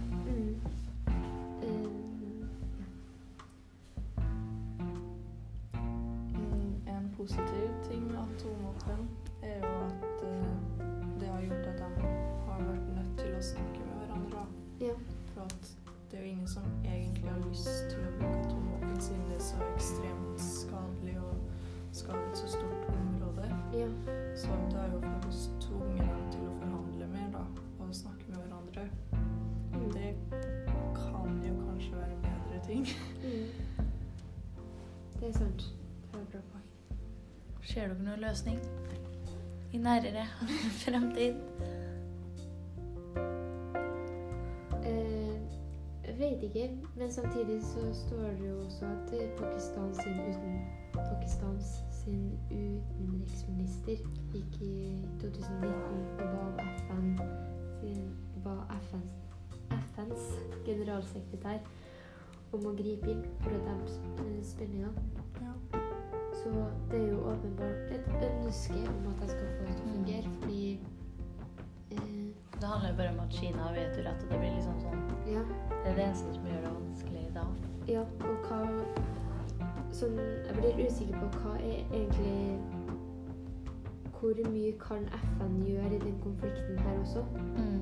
Ser 37.75 37.89
dere 37.91 38.03
noen 38.07 38.21
løsning 38.23 38.59
i 39.75 39.79
nærere 39.83 40.21
fremtid? 40.81 41.41
Eh, 44.87 45.41
jeg 46.05 46.15
vet 46.19 46.45
ikke, 46.47 46.69
men 46.95 47.11
samtidig 47.11 47.57
så 47.63 47.83
står 47.93 48.29
det 48.39 48.47
jo 48.47 48.61
også 48.61 48.85
at 48.85 49.11
eh, 49.19 49.27
Pakistan 49.41 49.91
sin, 49.95 50.21
uten, 50.29 50.55
Pakistans 50.93 51.73
sin 51.91 52.23
utenriksminister 52.47 54.07
gikk 54.37 54.55
i 54.61 55.03
2019 55.25 56.23
og 56.29 56.55
ba 56.55 56.69
FN 56.87 57.11
sin, 57.83 58.07
FNs 59.91 60.31
generalsekretær 60.63 61.59
om 62.55 62.71
å 62.71 62.75
gripe 62.79 63.11
inn 63.17 63.27
for 63.43 63.51
å 63.51 63.63
dempe 63.67 64.29
eh, 64.29 64.41
spenninga. 64.55 65.24
Så 66.45 66.51
det 66.91 66.99
er 67.01 67.11
jo 67.11 67.19
åpenbart 67.19 67.91
et 67.91 68.05
ønske 68.23 68.73
om 68.73 69.07
at 69.07 69.21
jeg 69.21 69.29
skal 69.29 69.47
få 69.57 69.63
det 69.65 69.75
til 69.75 69.85
å 69.85 69.93
fungere, 69.93 70.33
fordi 70.41 70.79
eh, 71.91 72.25
Det 72.61 72.67
handler 72.69 72.89
jo 72.89 72.97
bare 72.97 73.13
om 73.13 73.19
at 73.19 73.33
Kina 73.33 73.57
har 73.57 73.73
vetorett, 73.73 74.23
og 74.23 74.29
det 74.31 74.37
blir 74.43 74.51
liksom 74.53 74.77
sånn 74.83 75.01
ja, 75.31 75.41
Det 75.71 75.89
er 75.89 75.95
det 75.97 76.03
eneste 76.03 76.33
som 76.35 76.45
gjør 76.45 76.61
det 76.67 76.73
vanskelig 76.75 77.23
da. 77.33 77.45
Ja, 77.89 78.03
og 78.29 78.45
hva 78.45 78.59
Sånn, 79.95 80.21
jeg 80.45 80.53
blir 80.59 80.85
usikker 80.85 81.17
på 81.23 81.31
hva 81.39 81.55
er 81.57 81.81
egentlig 81.81 82.59
Hvor 84.19 84.45
mye 84.53 84.77
kan 84.85 85.09
FN 85.23 85.57
gjøre 85.65 85.95
i 85.95 86.03
den 86.05 86.21
konflikten 86.27 86.77
her 86.85 86.99
også? 86.99 87.25
Mm. 87.57 87.81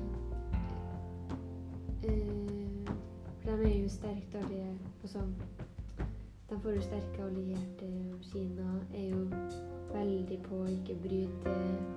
Eh, 2.08 2.88
for 3.44 3.60
de 3.60 3.68
er 3.74 3.78
jo 3.82 3.92
sterkt 3.92 4.40
allierte 4.40 4.88
altså, 5.02 5.28
De 6.54 6.60
får 6.60 6.72
jo 6.72 6.82
sterke 6.82 7.22
allierte, 7.22 7.86
og 8.14 8.20
Kina 8.22 8.66
er 8.94 9.08
jo 9.10 9.24
veldig 9.90 10.36
på 10.44 10.60
å 10.62 10.68
ikke 10.70 10.94
bryte 11.02 11.54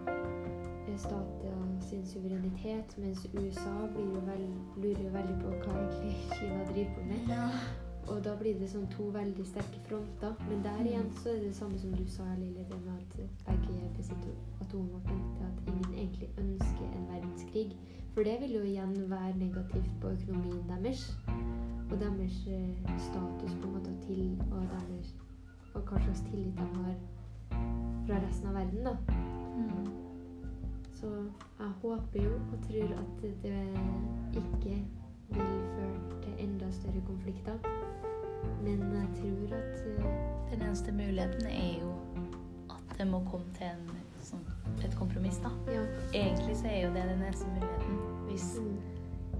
eh, 0.09 0.95
stater 0.97 1.59
sin 1.85 2.01
suverenitet, 2.09 2.95
mens 2.97 3.21
USA 3.35 3.75
blir 3.93 4.07
jo 4.15 4.23
vel, 4.25 4.47
lurer 4.81 5.03
jo 5.05 5.11
veldig 5.13 5.35
på 5.43 5.51
hva 5.59 5.75
egentlig 5.75 6.15
Kina 6.31 6.65
driver 6.71 6.95
på 6.95 7.05
med. 7.11 7.29
Ja. 7.35 7.51
Og 8.07 8.23
da 8.25 8.33
blir 8.39 8.57
det 8.57 8.71
sånn 8.73 8.89
to 8.95 9.11
veldig 9.13 9.45
sterke 9.45 9.83
fronter. 9.85 10.33
Men 10.49 10.65
der 10.65 10.81
igjen 10.89 11.13
så 11.19 11.35
er 11.35 11.37
det 11.43 11.51
det 11.51 11.59
samme 11.59 11.77
som 11.77 11.93
du 11.93 12.05
sa, 12.09 12.25
Lille, 12.41 12.65
det 12.65 12.81
med 12.81 12.97
at 12.97 13.37
begge 13.45 13.93
besitter 13.99 14.33
atomvåpen. 14.65 15.21
Det 15.37 15.51
at 15.51 15.73
ingen 15.75 15.93
egentlig 15.93 16.31
ønsker 16.41 16.87
en 16.97 17.09
verdenskrig. 17.13 17.77
For 18.15 18.25
det 18.25 18.39
vil 18.41 18.57
jo 18.57 18.65
igjen 18.65 18.97
være 19.11 19.37
negativt 19.37 19.97
på 20.01 20.17
økonomien 20.17 20.65
deres. 20.71 21.11
Og 21.91 21.99
deres 21.99 22.47
eh, 22.47 22.97
status 22.99 23.55
på 23.61 23.67
en 23.67 23.73
måte 23.73 23.93
til, 24.07 24.43
og, 24.51 24.61
deres, 24.73 25.15
og 25.73 25.81
hva 25.81 26.01
slags 26.03 26.21
tillit 26.27 26.57
de 26.57 26.67
har 26.75 26.95
fra 28.07 28.19
resten 28.27 28.47
av 28.47 28.53
verden, 28.53 28.83
da. 28.83 28.95
Mm. 29.57 29.87
Så 30.93 31.07
jeg 31.59 31.69
håper 31.81 32.23
jo 32.23 32.33
og 32.35 32.59
tror 32.67 32.93
at 32.97 33.21
det 33.43 33.59
ikke 34.35 34.75
vil 35.29 35.59
føre 35.75 36.21
til 36.23 36.33
enda 36.39 36.71
større 36.71 37.01
konflikter. 37.07 37.57
Men 38.63 38.79
jeg 38.93 39.07
tror 39.19 39.57
at 39.57 39.87
eh, 39.87 40.03
Den 40.51 40.61
eneste 40.61 40.91
muligheten 40.91 41.45
er 41.45 41.81
jo 41.81 41.91
at 42.69 42.97
det 42.97 43.07
må 43.07 43.19
komme 43.31 43.45
til 43.53 43.67
en, 43.67 43.89
sånn, 44.23 44.45
et 44.85 44.95
kompromiss, 44.95 45.39
da. 45.43 45.51
ja. 45.71 45.83
Egentlig 46.13 46.55
så 46.57 46.67
er 46.71 46.87
jo 46.87 46.93
det 46.95 47.03
den 47.09 47.21
eneste 47.21 47.47
muligheten. 47.51 47.99
Hvis 48.29 48.47
Mm, 48.59 48.77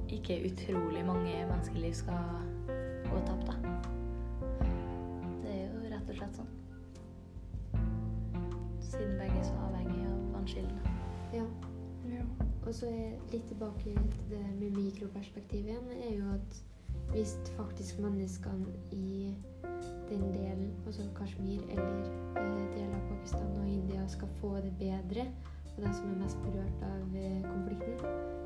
ikke 0.10 0.40
utrolig 0.52 1.06
mange 1.06 1.34
menneskeliv 1.50 1.94
skal 1.94 2.24
gå 3.08 3.22
tapt, 3.28 3.48
da. 3.48 3.54
Det 5.44 5.52
er 5.54 5.66
jo 5.66 5.92
rett 5.92 6.10
og 6.10 6.20
slett 6.20 6.40
sånn. 6.40 6.54
Siden 8.88 9.18
begge 9.20 9.42
er 9.42 9.48
så 9.48 9.58
avhengig 9.68 10.06
av 10.08 10.22
vannskillene. 10.36 10.96
ja. 11.34 11.48
Ja. 12.08 12.24
Og 12.68 12.74
så 12.76 12.88
litt 13.32 13.46
tilbake 13.48 13.84
til 13.84 14.24
det 14.30 14.44
med 14.60 14.76
mikroperspektivet 14.76 15.72
igjen, 15.72 15.92
er 16.04 16.14
jo 16.16 16.32
at 16.36 16.64
hvis 17.12 17.36
faktisk 17.58 18.00
menneskene 18.00 18.74
i 18.92 19.36
den 20.10 20.24
delen, 20.34 20.72
altså 20.86 21.02
Kashmir 21.16 21.62
eller 21.70 22.02
eh, 22.36 22.64
deler 22.74 22.96
av 22.96 23.06
Pakistan 23.12 23.54
og 23.60 23.68
India, 23.68 24.08
skal 24.08 24.32
få 24.42 24.56
det 24.64 24.74
bedre, 24.80 25.28
og 25.78 25.84
de 25.84 25.94
som 25.94 26.10
er 26.10 26.18
mest 26.24 26.38
berørt 26.42 26.86
av 26.88 27.16
eh, 27.16 27.42
konflikten, 27.46 28.00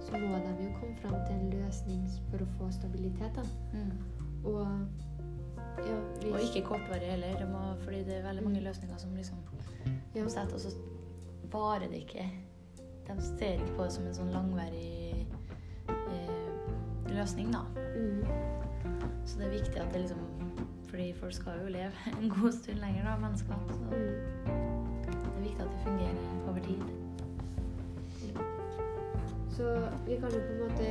så 0.03 0.19
må 0.19 0.35
de 0.43 0.65
jo 0.65 0.71
komme 0.79 0.95
fram 0.99 1.15
til 1.27 1.37
en 1.37 1.53
løsning 1.53 2.03
for 2.29 2.43
å 2.43 2.47
få 2.57 2.71
stabilitet. 2.75 3.39
da. 3.39 3.45
Mm. 3.73 3.91
Og 4.43 4.67
Ja, 5.81 5.95
hvis... 6.19 6.33
Og 6.33 6.41
ikke 6.41 6.67
kortvarig 6.67 7.07
heller, 7.07 7.37
de 7.39 7.45
må, 7.47 7.59
fordi 7.83 8.03
det 8.03 8.17
er 8.17 8.25
veldig 8.25 8.43
mange 8.43 8.61
løsninger 8.61 8.97
som 8.97 9.13
liksom 9.15 9.37
ja, 10.15 10.27
setter, 10.27 10.53
og 10.53 10.59
så 10.59 10.69
varer 11.51 11.87
det 11.87 12.03
ikke. 12.03 12.25
De 13.07 13.15
ser 13.21 13.53
ikke 13.53 13.75
på 13.77 13.83
det 13.83 13.93
som 13.95 14.05
en 14.05 14.17
sånn 14.17 14.33
langvarig 14.35 15.27
eh, 16.11 17.13
løsning, 17.15 17.53
da. 17.55 17.63
mm, 17.95 18.25
Så 19.25 19.39
det 19.39 19.47
er 19.47 19.55
viktig 19.55 19.79
at 19.79 19.93
det 19.93 20.03
liksom 20.03 20.27
Fordi 20.91 21.13
folk 21.15 21.33
skal 21.33 21.61
jo 21.63 21.71
leve 21.71 21.91
en 22.19 22.29
god 22.29 22.51
stund 22.51 22.83
lenger, 22.83 23.07
da, 23.07 23.15
mennesker. 23.23 23.55
Så 23.71 23.79
mm. 23.87 23.95
det 25.13 25.37
er 25.37 25.45
viktig 25.47 25.63
at 25.63 25.71
det 25.71 25.85
fungerer 25.85 26.49
over 26.49 26.67
tid. 26.67 27.00
Så 29.61 29.87
vi 30.07 30.15
kan 30.17 30.31
jo 30.31 30.39
på 30.39 30.53
en 30.53 30.59
måte 30.59 30.85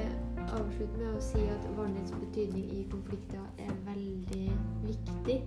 avslutte 0.54 0.98
med 0.98 1.14
å 1.18 1.20
si 1.26 1.40
at 1.50 1.64
vannets 1.74 2.12
betydning 2.14 2.68
i 2.70 2.84
konflikter 2.92 3.42
er 3.58 3.72
veldig 3.82 4.44
viktig. 4.84 5.38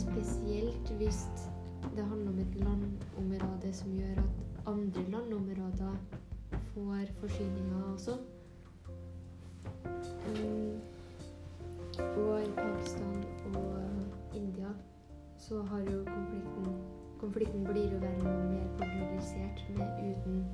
Spesielt 0.00 0.90
hvis 0.98 1.20
det 1.94 2.02
handler 2.02 2.32
om 2.32 2.40
et 2.42 2.56
landområde 2.58 3.70
som 3.72 3.94
gjør 3.94 4.18
at 4.24 4.66
andre 4.72 5.04
landområder 5.12 5.94
får 6.72 7.12
forsyninger 7.20 7.86
også. 7.92 8.16
Um, 10.32 10.82
og 12.02 12.34
i 12.42 12.50
Pakistan 12.58 13.22
og 13.54 14.34
India 14.34 14.74
så 15.38 15.62
har 15.70 15.86
jo 15.86 16.02
konflikten 16.10 16.74
Konflikten 17.18 17.64
blir 17.66 17.88
jo 17.90 17.98
veldig 17.98 18.34
mer 18.50 18.66
polarisert 18.78 19.64
uten, 19.74 20.44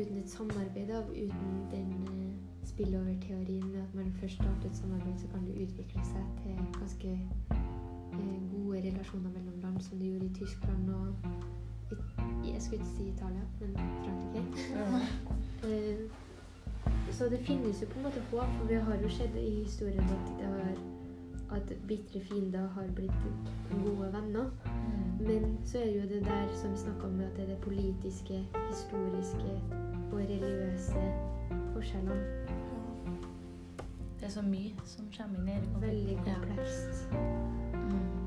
uten 0.00 0.18
et 0.18 0.30
samarbeid, 0.30 0.88
da, 0.88 1.00
uten 1.10 1.52
den 1.70 1.92
eh, 1.92 2.34
spillover-teorien 2.64 3.66
med 3.72 3.80
at 3.80 3.94
man 3.94 4.12
først 4.20 4.34
starter 4.34 4.70
et 4.70 4.76
samarbeid, 4.76 5.18
så 5.18 5.26
kan 5.32 5.46
det 5.46 5.62
utvikle 5.62 6.04
seg 6.04 6.24
til 6.42 6.54
ganske 6.78 7.10
eh, 7.50 8.38
gode 8.52 8.78
relasjoner 8.78 9.30
mellom 9.30 9.60
land, 9.62 9.80
som 9.80 9.98
det 9.98 10.06
gjorde 10.06 10.26
i 10.26 10.34
Tyskland 10.34 10.90
og 10.90 11.08
i, 12.44 12.50
Jeg 12.52 12.62
skulle 12.62 12.80
ikke 12.80 12.92
si 12.96 13.08
Italia, 13.08 13.44
men 13.60 13.76
Frankrike. 14.04 14.42
Eh, 15.64 16.10
så 17.10 17.24
det 17.24 17.38
finnes 17.38 17.82
jo 17.82 17.86
på 17.86 17.98
en 17.98 18.04
måte 18.04 18.20
håp, 18.30 18.46
for 18.58 18.66
vi 18.68 18.74
har 18.74 18.96
jo 19.02 19.08
sett 19.08 19.34
i 19.36 19.50
historien 19.62 19.98
at, 20.04 20.28
det 20.38 20.46
har, 20.46 20.76
at 21.56 21.72
bitre 21.88 22.20
fiender 22.20 22.68
har 22.68 22.86
blitt 22.94 23.26
gode 23.84 24.12
venner. 24.12 24.50
Men 25.20 25.58
så 25.64 25.78
er 25.78 25.84
det 25.84 25.96
jo 25.96 26.08
det 26.08 26.24
der 26.24 26.54
som 26.54 26.72
vi 26.72 26.76
snakka 26.76 27.06
om, 27.06 27.20
at 27.20 27.36
det 27.36 27.44
er 27.44 27.46
det 27.46 27.58
politiske, 27.58 28.46
historiske 28.68 29.87
og 30.12 30.18
religiøse 30.18 31.02
forskjellene. 31.74 32.24
Det 34.18 34.26
er 34.26 34.30
så 34.30 34.42
mye 34.42 34.72
som 34.84 35.06
kommer 35.16 35.38
inn 35.38 35.48
i 35.48 35.52
denne 35.52 35.80
Veldig 35.86 36.16
komplekst. 36.24 37.08
Ja. 37.12 37.18
Mm. 37.78 38.18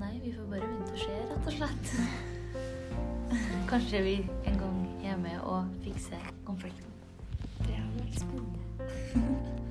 Nei, 0.00 0.20
vi 0.24 0.32
får 0.36 0.46
bare 0.52 0.68
vente 0.68 0.92
og 0.92 0.98
se, 0.98 1.18
rett 1.32 1.46
og 1.46 1.52
slett. 1.58 1.86
Kanskje 3.72 4.02
vi 4.06 4.16
en 4.46 4.58
gang 4.62 4.78
er 5.04 5.16
med 5.18 5.40
og 5.42 5.66
fikser 5.82 6.32
konflikten. 6.44 6.90
Det 7.58 7.74
er 7.74 7.84
veldig 7.98 8.22
spennende. 8.22 9.60